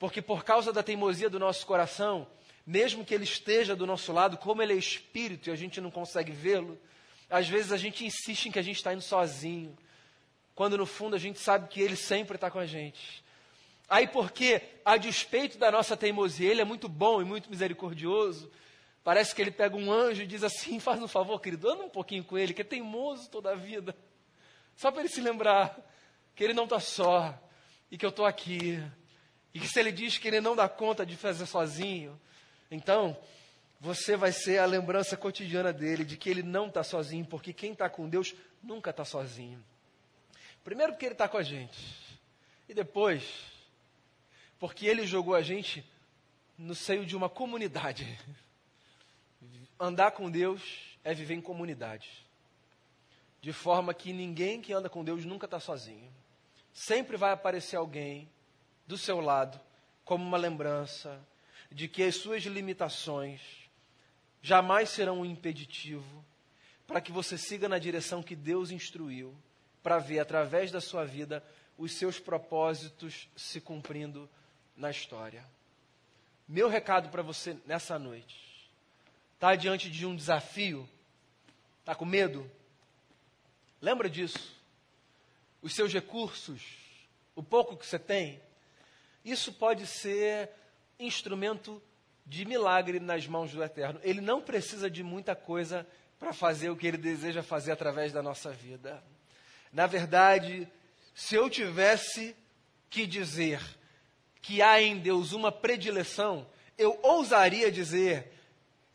porque 0.00 0.20
por 0.20 0.42
causa 0.44 0.72
da 0.72 0.82
teimosia 0.82 1.30
do 1.30 1.38
nosso 1.38 1.64
coração, 1.64 2.26
mesmo 2.66 3.04
que 3.04 3.14
Ele 3.14 3.22
esteja 3.22 3.76
do 3.76 3.86
nosso 3.86 4.12
lado, 4.12 4.36
como 4.36 4.60
Ele 4.60 4.72
é 4.72 4.76
espírito 4.76 5.48
e 5.48 5.52
a 5.52 5.56
gente 5.56 5.80
não 5.80 5.92
consegue 5.92 6.32
vê-lo, 6.32 6.76
às 7.30 7.48
vezes 7.48 7.70
a 7.70 7.76
gente 7.76 8.04
insiste 8.04 8.46
em 8.46 8.52
que 8.52 8.58
a 8.58 8.62
gente 8.62 8.76
está 8.76 8.92
indo 8.92 9.02
sozinho, 9.02 9.76
quando 10.56 10.76
no 10.76 10.86
fundo 10.86 11.14
a 11.14 11.20
gente 11.20 11.38
sabe 11.38 11.68
que 11.68 11.80
Ele 11.80 11.94
sempre 11.94 12.34
está 12.34 12.50
com 12.50 12.58
a 12.58 12.66
gente. 12.66 13.22
Aí, 13.88 14.08
porque, 14.08 14.60
a 14.84 14.96
despeito 14.96 15.56
da 15.56 15.70
nossa 15.70 15.96
teimosia, 15.96 16.50
Ele 16.50 16.62
é 16.62 16.64
muito 16.64 16.88
bom 16.88 17.22
e 17.22 17.24
muito 17.24 17.48
misericordioso, 17.48 18.50
Parece 19.04 19.34
que 19.34 19.42
ele 19.42 19.50
pega 19.50 19.76
um 19.76 19.90
anjo 19.90 20.22
e 20.22 20.26
diz 20.26 20.42
assim: 20.42 20.78
faz 20.80 21.02
um 21.02 21.08
favor, 21.08 21.40
querido, 21.40 21.68
anda 21.68 21.84
um 21.84 21.88
pouquinho 21.88 22.24
com 22.24 22.38
ele, 22.38 22.54
que 22.54 22.62
é 22.62 22.64
teimoso 22.64 23.28
toda 23.30 23.52
a 23.52 23.54
vida. 23.54 23.96
Só 24.76 24.90
para 24.90 25.00
ele 25.00 25.08
se 25.08 25.20
lembrar 25.20 25.78
que 26.34 26.42
ele 26.42 26.54
não 26.54 26.64
está 26.64 26.80
só 26.80 27.38
e 27.90 27.98
que 27.98 28.04
eu 28.04 28.10
estou 28.10 28.24
aqui. 28.24 28.82
E 29.54 29.60
que 29.60 29.68
se 29.68 29.78
ele 29.78 29.92
diz 29.92 30.16
que 30.16 30.26
ele 30.28 30.40
não 30.40 30.56
dá 30.56 30.68
conta 30.68 31.04
de 31.04 31.14
fazer 31.14 31.44
sozinho, 31.44 32.18
então 32.70 33.16
você 33.78 34.16
vai 34.16 34.32
ser 34.32 34.58
a 34.58 34.64
lembrança 34.64 35.16
cotidiana 35.16 35.72
dele 35.72 36.04
de 36.04 36.16
que 36.16 36.30
ele 36.30 36.42
não 36.42 36.68
está 36.68 36.82
sozinho, 36.82 37.26
porque 37.26 37.52
quem 37.52 37.72
está 37.72 37.90
com 37.90 38.08
Deus 38.08 38.34
nunca 38.62 38.90
está 38.90 39.04
sozinho. 39.04 39.62
Primeiro, 40.64 40.92
porque 40.92 41.04
ele 41.04 41.14
está 41.14 41.28
com 41.28 41.36
a 41.36 41.42
gente. 41.42 41.78
E 42.68 42.72
depois, 42.72 43.24
porque 44.58 44.86
ele 44.86 45.04
jogou 45.06 45.34
a 45.34 45.42
gente 45.42 45.84
no 46.56 46.74
seio 46.74 47.04
de 47.04 47.16
uma 47.16 47.28
comunidade. 47.28 48.06
Andar 49.78 50.12
com 50.12 50.30
Deus 50.30 50.96
é 51.04 51.12
viver 51.12 51.34
em 51.34 51.40
comunidade. 51.40 52.26
De 53.40 53.52
forma 53.52 53.92
que 53.92 54.12
ninguém 54.12 54.60
que 54.60 54.72
anda 54.72 54.88
com 54.88 55.02
Deus 55.02 55.24
nunca 55.24 55.46
está 55.46 55.58
sozinho. 55.58 56.10
Sempre 56.72 57.16
vai 57.16 57.32
aparecer 57.32 57.76
alguém 57.76 58.28
do 58.86 58.96
seu 58.96 59.20
lado, 59.20 59.60
como 60.04 60.24
uma 60.24 60.38
lembrança 60.38 61.20
de 61.70 61.88
que 61.88 62.02
as 62.02 62.16
suas 62.16 62.42
limitações 62.44 63.40
jamais 64.40 64.90
serão 64.90 65.20
um 65.20 65.24
impeditivo 65.24 66.24
para 66.86 67.00
que 67.00 67.12
você 67.12 67.38
siga 67.38 67.68
na 67.68 67.78
direção 67.78 68.22
que 68.22 68.36
Deus 68.36 68.70
instruiu, 68.70 69.34
para 69.82 69.98
ver 69.98 70.18
através 70.18 70.70
da 70.70 70.80
sua 70.80 71.04
vida 71.04 71.42
os 71.78 71.92
seus 71.92 72.18
propósitos 72.18 73.28
se 73.34 73.60
cumprindo 73.60 74.28
na 74.76 74.90
história. 74.90 75.44
Meu 76.46 76.68
recado 76.68 77.08
para 77.08 77.22
você 77.22 77.56
nessa 77.66 77.98
noite 77.98 78.51
está 79.42 79.56
diante 79.56 79.90
de 79.90 80.06
um 80.06 80.14
desafio, 80.14 80.88
está 81.80 81.96
com 81.96 82.04
medo, 82.04 82.48
lembra 83.80 84.08
disso. 84.08 84.56
Os 85.60 85.74
seus 85.74 85.92
recursos, 85.92 86.62
o 87.34 87.42
pouco 87.42 87.76
que 87.76 87.84
você 87.84 87.98
tem, 87.98 88.40
isso 89.24 89.52
pode 89.52 89.84
ser 89.84 90.48
instrumento 90.96 91.82
de 92.24 92.44
milagre 92.44 93.00
nas 93.00 93.26
mãos 93.26 93.50
do 93.50 93.64
Eterno. 93.64 93.98
Ele 94.04 94.20
não 94.20 94.40
precisa 94.40 94.88
de 94.88 95.02
muita 95.02 95.34
coisa 95.34 95.84
para 96.20 96.32
fazer 96.32 96.70
o 96.70 96.76
que 96.76 96.86
ele 96.86 96.96
deseja 96.96 97.42
fazer 97.42 97.72
através 97.72 98.12
da 98.12 98.22
nossa 98.22 98.52
vida. 98.52 99.02
Na 99.72 99.88
verdade, 99.88 100.68
se 101.16 101.34
eu 101.34 101.50
tivesse 101.50 102.36
que 102.88 103.08
dizer 103.08 103.60
que 104.40 104.62
há 104.62 104.80
em 104.80 105.00
Deus 105.00 105.32
uma 105.32 105.50
predileção, 105.50 106.46
eu 106.78 106.96
ousaria 107.02 107.72
dizer 107.72 108.30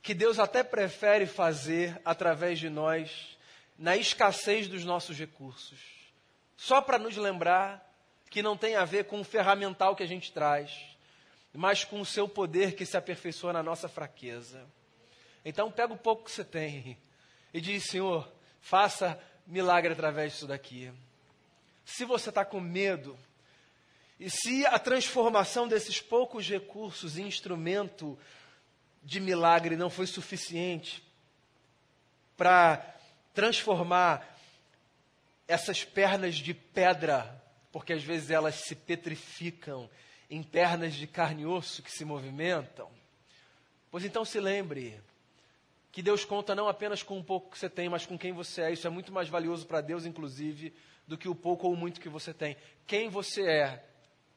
que 0.08 0.14
Deus 0.14 0.40
até 0.40 0.64
prefere 0.64 1.26
fazer 1.26 2.00
através 2.06 2.58
de 2.60 2.70
nós 2.70 3.38
na 3.78 3.98
escassez 3.98 4.66
dos 4.66 4.86
nossos 4.86 5.18
recursos. 5.20 5.78
Só 6.56 6.80
para 6.80 6.98
nos 6.98 7.18
lembrar 7.18 7.86
que 8.30 8.42
não 8.42 8.56
tem 8.56 8.78
a 8.78 8.86
ver 8.86 9.04
com 9.04 9.20
o 9.20 9.26
ferramental 9.26 9.98
que 9.98 10.04
a 10.04 10.08
gente 10.08 10.32
traz, 10.32 10.72
mas 11.54 11.84
com 11.84 12.00
o 12.00 12.06
seu 12.06 12.26
poder 12.26 12.74
que 12.74 12.86
se 12.86 12.96
aperfeiçoa 12.96 13.52
na 13.52 13.62
nossa 13.62 13.90
fraqueza. 13.90 14.66
Então 15.44 15.70
pega 15.70 15.92
o 15.92 15.98
pouco 15.98 16.24
que 16.24 16.32
você 16.32 16.46
tem 16.46 16.98
e 17.54 17.60
diz, 17.60 17.84
Senhor, 17.84 18.32
faça 18.62 19.22
milagre 19.46 19.92
através 19.92 20.32
disso 20.32 20.48
daqui. 20.48 20.90
Se 21.84 22.06
você 22.06 22.30
está 22.30 22.46
com 22.46 22.62
medo, 22.62 23.20
e 24.18 24.30
se 24.30 24.66
a 24.68 24.80
transformação 24.80 25.68
desses 25.68 26.00
poucos 26.00 26.48
recursos 26.48 27.18
em 27.18 27.28
instrumento 27.28 28.18
de 29.04 29.20
milagre 29.20 29.76
não 29.76 29.90
foi 29.90 30.08
suficiente 30.08 31.04
para 32.36 32.96
transformar 33.34 34.38
essas 35.48 35.84
pernas 35.84 36.36
de 36.36 36.54
pedra, 36.54 37.42
porque 37.72 37.94
às 37.94 38.04
vezes 38.04 38.30
elas 38.30 38.56
se 38.56 38.76
petrificam, 38.76 39.90
em 40.30 40.44
pernas 40.44 40.94
de 40.94 41.08
carne 41.08 41.44
e 41.44 41.46
osso 41.46 41.82
que 41.82 41.92
se 41.92 42.04
movimentam. 42.04 42.90
Pois 43.90 44.04
então 44.04 44.26
se 44.26 44.40
lembre 44.40 45.00
que 45.92 46.02
Deus 46.02 46.26
conta 46.26 46.54
não 46.54 46.68
apenas 46.68 47.02
com 47.02 47.18
o 47.18 47.24
pouco 47.24 47.50
que 47.52 47.58
você 47.58 47.70
tem, 47.70 47.90
mas 47.90 48.06
com 48.06 48.18
quem 48.18 48.34
você 48.34 48.62
é. 48.62 48.72
Isso 48.72 48.86
é 48.86 48.90
muito 48.90 49.12
mais 49.12 49.30
valioso 49.30 49.66
para 49.66 49.82
Deus, 49.82 50.06
inclusive, 50.06 50.74
do 51.08 51.18
que 51.18 51.30
o 51.30 51.34
pouco 51.34 51.68
ou 51.68 51.76
muito 51.76 52.02
que 52.02 52.10
você 52.10 52.34
tem. 52.34 52.58
Quem 52.86 53.10
você 53.10 53.48
é, 53.48 53.84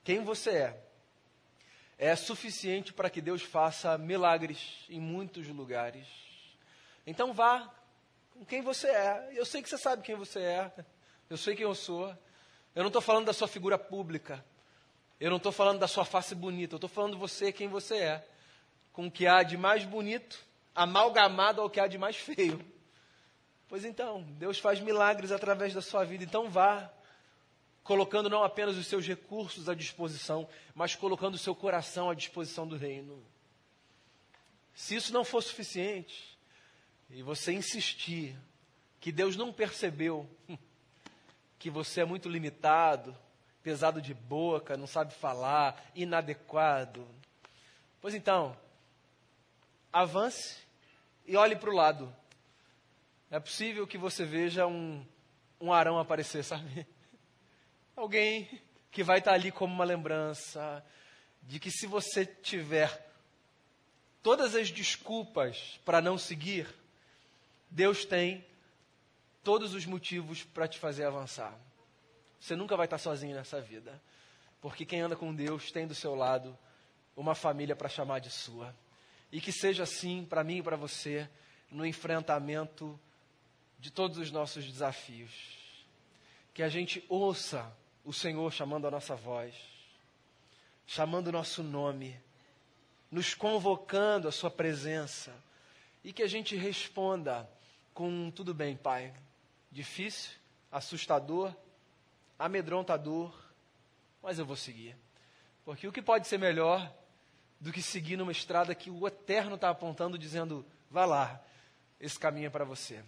quem 0.05 0.23
você 0.23 0.51
é, 0.51 0.85
é 2.00 2.16
suficiente 2.16 2.94
para 2.94 3.10
que 3.10 3.20
Deus 3.20 3.42
faça 3.42 3.98
milagres 3.98 4.86
em 4.88 4.98
muitos 4.98 5.46
lugares. 5.48 6.06
Então 7.06 7.34
vá 7.34 7.70
com 8.32 8.42
quem 8.42 8.62
você 8.62 8.88
é. 8.88 9.28
Eu 9.34 9.44
sei 9.44 9.60
que 9.60 9.68
você 9.68 9.76
sabe 9.76 10.02
quem 10.02 10.16
você 10.16 10.40
é. 10.40 10.72
Eu 11.28 11.36
sei 11.36 11.54
quem 11.54 11.64
eu 11.64 11.74
sou. 11.74 12.08
Eu 12.74 12.82
não 12.82 12.86
estou 12.86 13.02
falando 13.02 13.26
da 13.26 13.34
sua 13.34 13.46
figura 13.46 13.78
pública. 13.78 14.42
Eu 15.20 15.28
não 15.28 15.36
estou 15.36 15.52
falando 15.52 15.78
da 15.78 15.86
sua 15.86 16.06
face 16.06 16.34
bonita. 16.34 16.72
Eu 16.72 16.78
estou 16.78 16.88
falando 16.88 17.18
você, 17.18 17.52
quem 17.52 17.68
você 17.68 17.96
é. 17.98 18.26
com 18.94 19.08
o 19.08 19.10
que 19.10 19.26
há 19.26 19.42
de 19.42 19.58
mais 19.58 19.84
bonito, 19.84 20.42
amalgamado 20.74 21.60
ao 21.60 21.68
que 21.68 21.80
há 21.80 21.86
de 21.86 21.98
mais 21.98 22.16
feio. 22.16 22.64
Pois 23.68 23.84
então, 23.84 24.22
Deus 24.38 24.58
faz 24.58 24.80
milagres 24.80 25.30
através 25.30 25.74
da 25.74 25.82
sua 25.82 26.02
vida, 26.04 26.24
então 26.24 26.48
vá, 26.48 26.90
colocando 27.83 28.31
não 28.31 28.43
apenas 28.43 28.77
os 28.77 28.87
seus 28.87 29.07
recursos 29.07 29.69
à 29.69 29.75
disposição, 29.75 30.49
mas 30.75 30.95
colocando 30.95 31.35
o 31.35 31.38
seu 31.38 31.55
coração 31.55 32.11
à 32.11 32.14
disposição 32.14 32.66
do 32.66 32.77
reino. 32.77 33.23
Se 34.75 34.95
isso 34.95 35.12
não 35.12 35.25
for 35.25 35.43
suficiente, 35.43 36.38
e 37.11 37.23
você 37.23 37.53
insistir 37.53 38.37
que 39.01 39.11
Deus 39.11 39.37
não 39.37 39.53
percebeu 39.53 40.29
que 41.59 41.69
você 41.69 42.03
é 42.03 42.05
muito 42.05 42.29
limitado, 42.29 43.16
pesado 43.62 44.01
de 44.01 44.14
boca, 44.14 44.77
não 44.77 44.87
sabe 44.87 45.12
falar, 45.12 45.90
inadequado, 45.95 47.07
pois 48.01 48.14
então, 48.14 48.57
avance 49.93 50.59
e 51.27 51.37
olhe 51.37 51.57
para 51.57 51.71
o 51.71 51.75
lado. 51.75 52.14
É 53.31 53.38
possível 53.38 53.87
que 53.87 53.99
você 53.99 54.25
veja 54.25 54.66
um, 54.66 55.05
um 55.61 55.73
Arão 55.73 55.99
aparecer, 55.99 56.43
sabe? 56.45 56.87
Alguém 57.96 58.61
que 58.90 59.03
vai 59.03 59.18
estar 59.18 59.33
ali 59.33 59.53
como 59.53 59.72
uma 59.72 59.85
lembrança 59.85 60.85
de 61.42 61.59
que 61.59 61.70
se 61.70 61.87
você 61.87 62.24
tiver 62.26 63.11
todas 64.22 64.55
as 64.55 64.70
desculpas 64.70 65.81
para 65.85 66.00
não 66.00 66.18
seguir, 66.18 66.66
Deus 67.70 68.05
tem 68.05 68.44
todos 69.42 69.74
os 69.74 69.87
motivos 69.87 70.42
para 70.44 70.68
te 70.68 70.79
fazer 70.79 71.05
avançar. 71.05 71.59
Você 72.38 72.57
nunca 72.57 72.76
vai 72.76 72.87
estar 72.87 72.98
sozinho 72.98 73.35
nessa 73.35 73.61
vida, 73.61 74.00
porque 74.61 74.85
quem 74.85 75.00
anda 75.00 75.16
com 75.16 75.35
Deus 75.35 75.70
tem 75.70 75.87
do 75.87 75.94
seu 75.94 76.14
lado 76.14 76.59
uma 77.16 77.35
família 77.35 77.76
para 77.76 77.88
chamar 77.88 78.18
de 78.18 78.31
sua. 78.31 78.74
E 79.31 79.40
que 79.40 79.53
seja 79.53 79.85
assim 79.85 80.24
para 80.24 80.42
mim 80.42 80.59
e 80.59 80.62
para 80.62 80.76
você 80.76 81.29
no 81.70 81.87
enfrentamento 81.87 82.98
de 83.79 83.90
todos 83.90 84.18
os 84.18 84.31
nossos 84.31 84.64
desafios. 84.64 85.31
Que 86.53 86.62
a 86.62 86.68
gente 86.68 87.05
ouça 87.09 87.72
o 88.04 88.12
Senhor 88.12 88.52
chamando 88.52 88.86
a 88.86 88.90
nossa 88.90 89.14
voz, 89.14 89.54
chamando 90.86 91.28
o 91.28 91.32
nosso 91.32 91.62
nome, 91.62 92.18
nos 93.10 93.34
convocando 93.34 94.28
à 94.28 94.32
Sua 94.32 94.50
presença 94.50 95.34
e 96.02 96.12
que 96.12 96.22
a 96.22 96.28
gente 96.28 96.56
responda 96.56 97.48
com 97.92 98.30
tudo 98.30 98.54
bem, 98.54 98.76
Pai. 98.76 99.12
Difícil, 99.70 100.32
assustador, 100.70 101.54
amedrontador, 102.38 103.32
mas 104.22 104.38
eu 104.38 104.46
vou 104.46 104.56
seguir. 104.56 104.96
Porque 105.64 105.86
o 105.86 105.92
que 105.92 106.02
pode 106.02 106.26
ser 106.26 106.38
melhor 106.38 106.92
do 107.60 107.70
que 107.70 107.82
seguir 107.82 108.16
numa 108.16 108.32
estrada 108.32 108.74
que 108.74 108.90
o 108.90 109.06
Eterno 109.06 109.56
está 109.56 109.68
apontando, 109.68 110.18
dizendo: 110.18 110.64
vá 110.90 111.04
lá, 111.04 111.40
esse 112.00 112.18
caminho 112.18 112.46
é 112.46 112.50
para 112.50 112.64
você. 112.64 113.04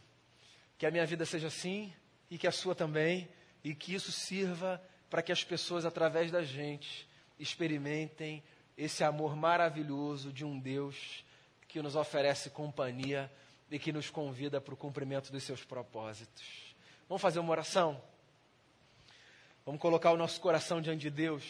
Que 0.77 0.87
a 0.87 0.91
minha 0.91 1.07
vida 1.07 1.25
seja 1.25 1.47
assim 1.47 1.93
e 2.31 2.37
que 2.37 2.47
a 2.47 2.53
sua 2.53 2.75
também, 2.75 3.29
e 3.65 3.75
que 3.75 3.95
isso 3.95 4.11
sirva 4.11 4.83
para 5.09 5.23
que 5.23 5.33
as 5.33 5.45
pessoas, 5.45 5.85
através 5.85 6.31
da 6.31 6.43
gente, 6.43 7.09
experimentem 7.39 8.43
esse 8.77 9.05
amor 9.05 9.37
maravilhoso 9.37 10.33
de 10.33 10.45
um 10.45 10.59
Deus 10.59 11.25
que 11.69 11.81
nos 11.83 11.97
oferece 11.97 12.51
companhia 12.51 13.31
e 13.71 13.79
que 13.79 13.93
nos 13.93 14.11
convida 14.11 14.61
para 14.61 14.75
o 14.75 14.77
cumprimento 14.77 15.31
dos 15.31 15.43
seus 15.43 15.65
propósitos. 15.65 16.75
Vamos 17.09 17.23
fazer 17.23 17.39
uma 17.41 17.51
oração? 17.51 18.03
Vamos 19.65 19.81
colocar 19.81 20.11
o 20.13 20.17
nosso 20.17 20.41
coração 20.41 20.81
diante 20.81 21.03
de 21.03 21.11
Deus. 21.11 21.45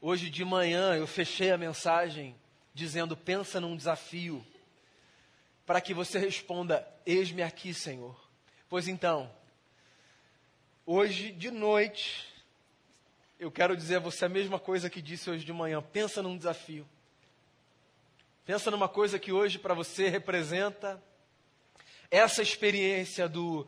Hoje 0.00 0.30
de 0.30 0.44
manhã 0.44 0.94
eu 0.94 1.06
fechei 1.06 1.50
a 1.50 1.58
mensagem 1.58 2.36
dizendo: 2.72 3.16
pensa 3.16 3.60
num 3.60 3.76
desafio 3.76 4.44
para 5.66 5.80
que 5.80 5.94
você 5.94 6.18
responda: 6.18 6.86
Eis-me 7.06 7.42
aqui, 7.42 7.72
Senhor. 7.72 8.18
Pois 8.68 8.86
então, 8.86 9.30
hoje 10.86 11.32
de 11.32 11.50
noite, 11.50 12.26
eu 13.38 13.50
quero 13.50 13.76
dizer 13.76 13.96
a 13.96 14.00
você 14.00 14.24
a 14.26 14.28
mesma 14.28 14.58
coisa 14.58 14.90
que 14.90 15.00
disse 15.00 15.30
hoje 15.30 15.44
de 15.44 15.52
manhã. 15.52 15.82
Pensa 15.82 16.22
num 16.22 16.36
desafio. 16.36 16.86
Pensa 18.44 18.70
numa 18.70 18.88
coisa 18.88 19.18
que 19.18 19.32
hoje 19.32 19.58
para 19.58 19.74
você 19.74 20.08
representa 20.08 21.02
essa 22.10 22.42
experiência 22.42 23.28
do 23.28 23.66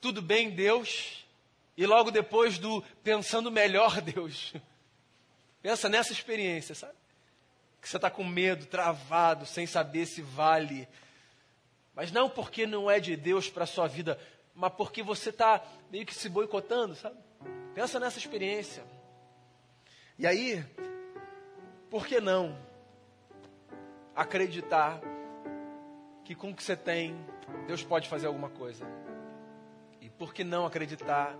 tudo 0.00 0.20
bem, 0.20 0.50
Deus, 0.50 1.24
e 1.76 1.86
logo 1.86 2.10
depois 2.10 2.58
do 2.58 2.82
pensando 3.02 3.50
melhor, 3.50 4.00
Deus. 4.02 4.54
Pensa 5.62 5.88
nessa 5.88 6.12
experiência, 6.12 6.74
sabe? 6.74 6.94
Que 7.80 7.88
você 7.88 7.96
está 7.96 8.10
com 8.10 8.22
medo, 8.22 8.66
travado, 8.66 9.46
sem 9.46 9.66
saber 9.66 10.06
se 10.06 10.22
vale, 10.22 10.86
mas 11.94 12.12
não 12.12 12.28
porque 12.28 12.66
não 12.66 12.90
é 12.90 13.00
de 13.00 13.16
Deus 13.16 13.48
para 13.48 13.64
a 13.64 13.66
sua 13.66 13.86
vida, 13.86 14.18
mas 14.54 14.72
porque 14.72 15.02
você 15.02 15.30
está 15.30 15.62
meio 15.90 16.06
que 16.06 16.14
se 16.14 16.28
boicotando, 16.28 16.94
sabe? 16.94 17.16
Pensa 17.74 17.98
nessa 17.98 18.18
experiência. 18.18 18.84
E 20.18 20.26
aí, 20.26 20.64
por 21.90 22.06
que 22.06 22.20
não 22.20 22.56
acreditar 24.14 25.00
que 26.24 26.34
com 26.34 26.50
o 26.50 26.54
que 26.54 26.62
você 26.62 26.76
tem, 26.76 27.16
Deus 27.66 27.82
pode 27.82 28.08
fazer 28.08 28.26
alguma 28.26 28.48
coisa? 28.48 28.86
E 30.00 30.08
por 30.08 30.32
que 30.32 30.44
não 30.44 30.66
acreditar 30.66 31.36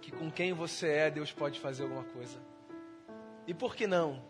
que 0.00 0.12
com 0.12 0.30
quem 0.30 0.52
você 0.52 0.88
é, 0.88 1.10
Deus 1.10 1.32
pode 1.32 1.58
fazer 1.58 1.82
alguma 1.82 2.04
coisa? 2.04 2.40
E 3.46 3.52
por 3.52 3.74
que 3.74 3.86
não 3.86 4.24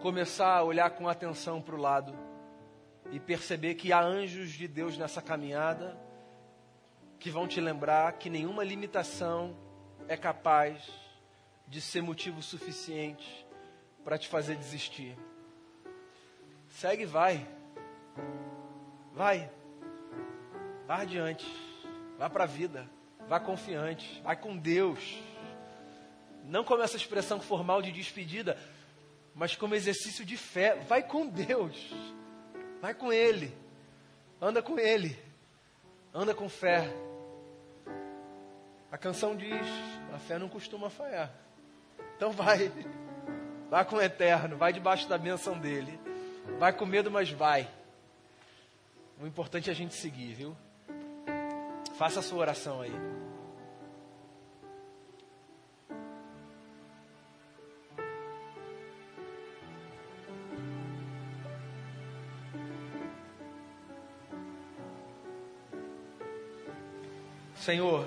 começar 0.00 0.58
a 0.58 0.62
olhar 0.62 0.90
com 0.90 1.08
atenção 1.08 1.60
para 1.60 1.74
o 1.74 1.80
lado? 1.80 2.14
e 3.10 3.20
perceber 3.20 3.74
que 3.74 3.92
há 3.92 4.02
anjos 4.02 4.50
de 4.50 4.66
Deus 4.66 4.96
nessa 4.96 5.20
caminhada 5.20 5.96
que 7.24 7.30
vão 7.30 7.48
te 7.48 7.58
lembrar 7.58 8.12
que 8.18 8.28
nenhuma 8.28 8.62
limitação 8.62 9.56
é 10.06 10.14
capaz 10.14 10.86
de 11.66 11.80
ser 11.80 12.02
motivo 12.02 12.42
suficiente 12.42 13.46
para 14.04 14.18
te 14.18 14.28
fazer 14.28 14.56
desistir. 14.56 15.16
Segue, 16.68 17.06
vai. 17.06 17.48
Vai. 19.14 19.50
Vá 20.86 20.96
adiante. 20.96 21.46
Vá 22.18 22.28
para 22.28 22.44
a 22.44 22.46
vida. 22.46 22.86
Vá 23.26 23.40
confiante. 23.40 24.20
Vai 24.22 24.36
com 24.36 24.54
Deus. 24.54 25.18
Não 26.44 26.62
como 26.62 26.82
essa 26.82 26.98
expressão 26.98 27.40
formal 27.40 27.80
de 27.80 27.90
despedida, 27.90 28.58
mas 29.34 29.56
como 29.56 29.74
exercício 29.74 30.26
de 30.26 30.36
fé. 30.36 30.74
Vai 30.74 31.02
com 31.02 31.26
Deus. 31.26 31.90
Vai 32.82 32.92
com 32.92 33.10
Ele. 33.10 33.56
Anda 34.38 34.62
com 34.62 34.78
Ele. 34.78 35.18
Anda 36.12 36.34
com 36.34 36.50
fé. 36.50 37.13
A 38.94 38.96
canção 38.96 39.34
diz: 39.34 39.66
a 40.14 40.18
fé 40.20 40.38
não 40.38 40.48
costuma 40.48 40.88
falhar. 40.88 41.28
Então 42.16 42.30
vai. 42.30 42.70
Vai 43.68 43.84
com 43.84 43.96
o 43.96 44.00
eterno. 44.00 44.56
Vai 44.56 44.72
debaixo 44.72 45.08
da 45.08 45.18
bênção 45.18 45.58
dele. 45.58 45.98
Vai 46.60 46.72
com 46.72 46.86
medo, 46.86 47.10
mas 47.10 47.28
vai. 47.28 47.68
O 49.20 49.26
importante 49.26 49.68
é 49.68 49.72
a 49.72 49.74
gente 49.74 49.94
seguir, 49.94 50.32
viu? 50.34 50.56
Faça 51.98 52.20
a 52.20 52.22
sua 52.22 52.38
oração 52.38 52.82
aí. 52.82 52.92
Senhor, 67.56 68.06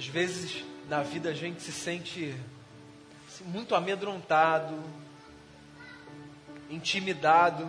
às 0.00 0.06
vezes 0.06 0.64
na 0.88 1.02
vida 1.02 1.28
a 1.28 1.34
gente 1.34 1.60
se 1.60 1.70
sente 1.70 2.34
assim, 3.28 3.44
muito 3.44 3.74
amedrontado, 3.74 4.82
intimidado. 6.70 7.68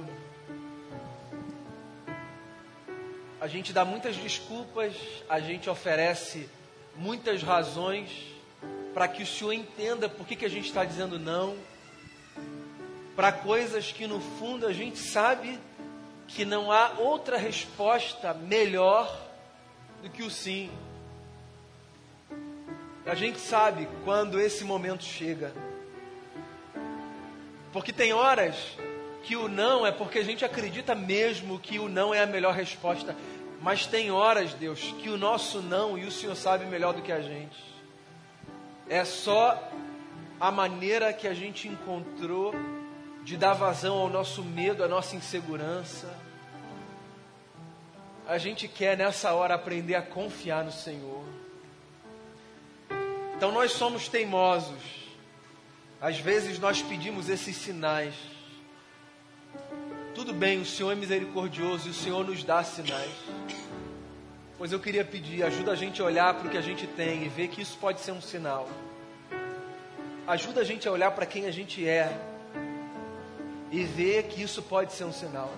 A 3.42 3.48
gente 3.48 3.74
dá 3.74 3.84
muitas 3.84 4.16
desculpas, 4.16 4.96
a 5.28 5.42
gente 5.42 5.70
oferece 5.70 6.50
muitas 6.96 7.44
razões 7.44 8.10
para 8.94 9.10
que 9.10 9.24
o 9.24 9.28
Senhor 9.28 9.52
entenda 9.52 10.08
por 10.08 10.26
que, 10.26 10.38
que 10.38 10.46
a 10.46 10.50
gente 10.50 10.68
está 10.68 10.86
dizendo 10.86 11.20
não, 11.20 11.58
para 13.14 13.34
coisas 13.34 13.92
que 13.92 14.08
no 14.08 14.22
fundo 14.22 14.66
a 14.66 14.72
gente 14.72 15.00
sabe 15.00 15.60
que 16.30 16.46
não 16.46 16.72
há 16.72 16.94
outra 16.98 17.36
resposta 17.36 18.34
melhor 18.34 19.30
do 20.02 20.10
que 20.10 20.24
o 20.24 20.30
sim. 20.30 20.72
A 23.06 23.16
gente 23.16 23.40
sabe 23.40 23.88
quando 24.04 24.40
esse 24.40 24.64
momento 24.64 25.04
chega. 25.04 25.54
Porque 27.74 27.92
tem 27.92 28.14
horas 28.14 28.56
que 29.24 29.36
o 29.36 29.48
não 29.48 29.86
é 29.86 29.92
porque 29.92 30.20
a 30.20 30.24
gente 30.24 30.44
acredita 30.44 30.94
mesmo 30.94 31.60
que 31.60 31.80
o 31.80 31.88
não 31.88 32.14
é 32.14 32.22
a 32.22 32.26
melhor 32.26 32.54
resposta. 32.54 33.16
Mas 33.62 33.86
tem 33.86 34.12
horas, 34.12 34.54
Deus, 34.54 34.94
que 35.00 35.10
o 35.10 35.18
nosso 35.18 35.62
não 35.62 35.98
e 35.98 36.06
o 36.06 36.12
Senhor 36.12 36.36
sabe 36.36 36.66
melhor 36.66 36.94
do 36.94 37.02
que 37.02 37.12
a 37.12 37.22
gente. 37.22 37.58
É 38.90 39.06
só 39.06 39.70
a 40.40 40.52
maneira 40.52 41.14
que 41.14 41.28
a 41.28 41.34
gente 41.34 41.68
encontrou 41.68 42.54
de 43.24 43.38
dar 43.38 43.54
vazão 43.54 43.98
ao 43.98 44.10
nosso 44.10 44.44
medo, 44.44 44.84
à 44.84 44.88
nossa 44.88 45.16
insegurança. 45.16 46.10
A 48.28 48.38
gente 48.38 48.68
quer 48.68 48.98
nessa 48.98 49.34
hora 49.34 49.54
aprender 49.54 49.96
a 49.96 50.02
confiar 50.02 50.64
no 50.64 50.72
Senhor. 50.72 51.24
Então 53.42 53.52
nós 53.52 53.72
somos 53.72 54.08
teimosos. 54.08 54.84
Às 56.00 56.20
vezes 56.20 56.60
nós 56.60 56.84
pedimos 56.84 57.28
esses 57.28 57.56
sinais. 57.56 58.14
Tudo 60.14 60.32
bem, 60.32 60.62
o 60.62 60.66
Senhor 60.66 60.92
é 60.92 60.96
misericordioso 60.96 61.88
e 61.88 61.90
o 61.90 61.94
Senhor 61.96 62.24
nos 62.24 62.44
dá 62.44 62.64
sinais. 62.64 63.10
Pois 64.60 64.72
eu 64.72 64.80
queria 64.80 65.04
pedir, 65.04 65.42
ajuda 65.42 65.72
a 65.72 65.76
gente 65.76 66.00
a 66.04 66.06
olhar 66.06 66.36
para 66.36 66.50
o 66.50 66.52
que 66.52 66.58
a 66.58 66.62
gente 66.62 66.86
tem 66.86 67.24
e 67.24 67.30
ver 67.30 67.48
que 67.48 67.64
isso 67.64 67.80
pode 67.80 68.02
ser 68.02 68.12
um 68.12 68.22
sinal. 68.22 68.70
Ajuda 70.28 70.62
a 70.62 70.64
gente 70.64 70.88
a 70.88 70.92
olhar 70.92 71.10
para 71.10 71.26
quem 71.26 71.48
a 71.48 71.52
gente 71.52 71.84
é 71.84 72.16
e 73.72 73.84
ver 73.86 74.26
que 74.26 74.44
isso 74.44 74.62
pode 74.62 74.94
ser 74.94 75.06
um 75.06 75.12
sinal. 75.12 75.52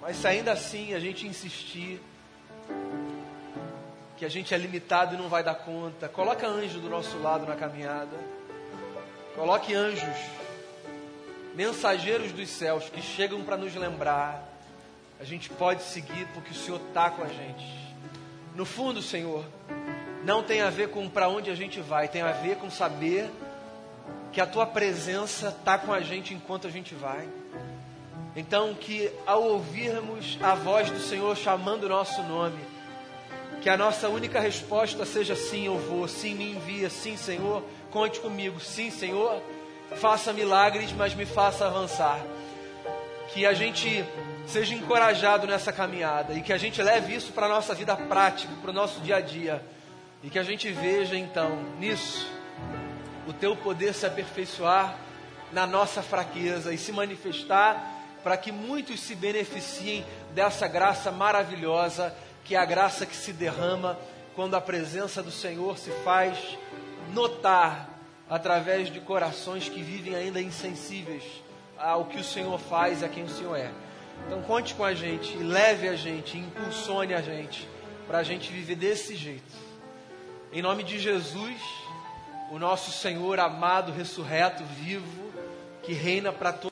Mas 0.00 0.18
se 0.18 0.28
ainda 0.28 0.52
assim 0.52 0.94
a 0.94 1.00
gente 1.00 1.26
insistir 1.26 2.00
que 4.18 4.24
a 4.24 4.28
gente 4.28 4.52
é 4.52 4.58
limitado 4.58 5.14
e 5.14 5.18
não 5.18 5.28
vai 5.28 5.44
dar 5.44 5.54
conta, 5.54 6.08
coloca 6.08 6.46
anjo 6.46 6.80
do 6.80 6.90
nosso 6.90 7.16
lado 7.18 7.46
na 7.46 7.54
caminhada. 7.54 8.16
Coloque 9.36 9.72
anjos, 9.72 10.16
mensageiros 11.54 12.32
dos 12.32 12.48
céus 12.50 12.90
que 12.90 13.00
chegam 13.00 13.42
para 13.44 13.56
nos 13.56 13.72
lembrar. 13.76 14.42
A 15.20 15.24
gente 15.24 15.48
pode 15.50 15.84
seguir 15.84 16.26
porque 16.34 16.50
o 16.50 16.54
Senhor 16.54 16.80
está 16.88 17.10
com 17.10 17.22
a 17.22 17.28
gente. 17.28 17.64
No 18.56 18.64
fundo, 18.64 19.00
Senhor, 19.00 19.44
não 20.24 20.42
tem 20.42 20.62
a 20.62 20.70
ver 20.70 20.88
com 20.90 21.08
para 21.08 21.28
onde 21.28 21.48
a 21.48 21.54
gente 21.54 21.80
vai, 21.80 22.08
tem 22.08 22.22
a 22.22 22.32
ver 22.32 22.56
com 22.56 22.68
saber 22.68 23.30
que 24.32 24.40
a 24.40 24.46
tua 24.46 24.66
presença 24.66 25.48
está 25.48 25.78
com 25.78 25.92
a 25.92 26.00
gente 26.00 26.34
enquanto 26.34 26.66
a 26.66 26.70
gente 26.70 26.92
vai. 26.94 27.28
Então, 28.34 28.74
que 28.74 29.10
ao 29.24 29.44
ouvirmos 29.44 30.38
a 30.42 30.56
voz 30.56 30.90
do 30.90 30.98
Senhor 30.98 31.36
chamando 31.36 31.84
o 31.84 31.88
nosso 31.88 32.20
nome, 32.24 32.58
que 33.60 33.68
a 33.68 33.76
nossa 33.76 34.08
única 34.08 34.40
resposta 34.40 35.04
seja 35.04 35.34
sim, 35.34 35.66
eu 35.66 35.78
vou, 35.78 36.06
sim, 36.06 36.34
me 36.34 36.52
envia, 36.52 36.88
sim, 36.88 37.16
Senhor, 37.16 37.62
conte 37.90 38.20
comigo, 38.20 38.60
sim, 38.60 38.90
Senhor, 38.90 39.42
faça 39.96 40.32
milagres, 40.32 40.92
mas 40.92 41.14
me 41.14 41.26
faça 41.26 41.66
avançar. 41.66 42.20
Que 43.32 43.44
a 43.44 43.52
gente 43.52 44.04
seja 44.46 44.74
encorajado 44.74 45.46
nessa 45.46 45.72
caminhada 45.72 46.32
e 46.34 46.40
que 46.40 46.52
a 46.52 46.58
gente 46.58 46.80
leve 46.82 47.14
isso 47.14 47.32
para 47.32 47.46
a 47.46 47.48
nossa 47.48 47.74
vida 47.74 47.96
prática, 47.96 48.52
para 48.62 48.70
o 48.70 48.74
nosso 48.74 49.00
dia 49.00 49.16
a 49.16 49.20
dia. 49.20 49.62
E 50.22 50.30
que 50.30 50.38
a 50.38 50.42
gente 50.42 50.70
veja 50.70 51.16
então 51.16 51.58
nisso 51.78 52.26
o 53.26 53.32
teu 53.32 53.54
poder 53.54 53.92
se 53.92 54.06
aperfeiçoar 54.06 54.96
na 55.52 55.66
nossa 55.66 56.02
fraqueza 56.02 56.72
e 56.72 56.78
se 56.78 56.92
manifestar 56.92 57.96
para 58.22 58.36
que 58.36 58.50
muitos 58.50 59.00
se 59.00 59.14
beneficiem 59.14 60.04
dessa 60.34 60.66
graça 60.66 61.10
maravilhosa, 61.12 62.14
que 62.48 62.54
é 62.54 62.58
a 62.58 62.64
graça 62.64 63.04
que 63.04 63.14
se 63.14 63.30
derrama 63.30 63.98
quando 64.34 64.54
a 64.54 64.60
presença 64.60 65.22
do 65.22 65.30
Senhor 65.30 65.76
se 65.76 65.90
faz 66.02 66.56
notar 67.12 67.90
através 68.28 68.90
de 68.90 69.00
corações 69.00 69.68
que 69.68 69.82
vivem 69.82 70.14
ainda 70.14 70.40
insensíveis 70.40 71.22
ao 71.76 72.06
que 72.06 72.18
o 72.18 72.24
Senhor 72.24 72.58
faz 72.58 73.02
e 73.02 73.04
a 73.04 73.08
quem 73.08 73.24
o 73.24 73.28
Senhor 73.28 73.54
é. 73.54 73.70
Então 74.26 74.40
conte 74.40 74.74
com 74.74 74.82
a 74.82 74.94
gente, 74.94 75.36
leve 75.36 75.88
a 75.88 75.94
gente, 75.94 76.38
impulsione 76.38 77.12
a 77.12 77.20
gente 77.20 77.68
para 78.06 78.18
a 78.18 78.22
gente 78.22 78.50
viver 78.50 78.76
desse 78.76 79.14
jeito. 79.14 79.54
Em 80.50 80.62
nome 80.62 80.82
de 80.84 80.98
Jesus 80.98 81.60
o 82.50 82.58
nosso 82.58 82.90
Senhor 82.90 83.38
amado, 83.38 83.92
ressurreto, 83.92 84.64
vivo, 84.64 85.30
que 85.82 85.92
reina 85.92 86.32
para 86.32 86.50
todos. 86.50 86.66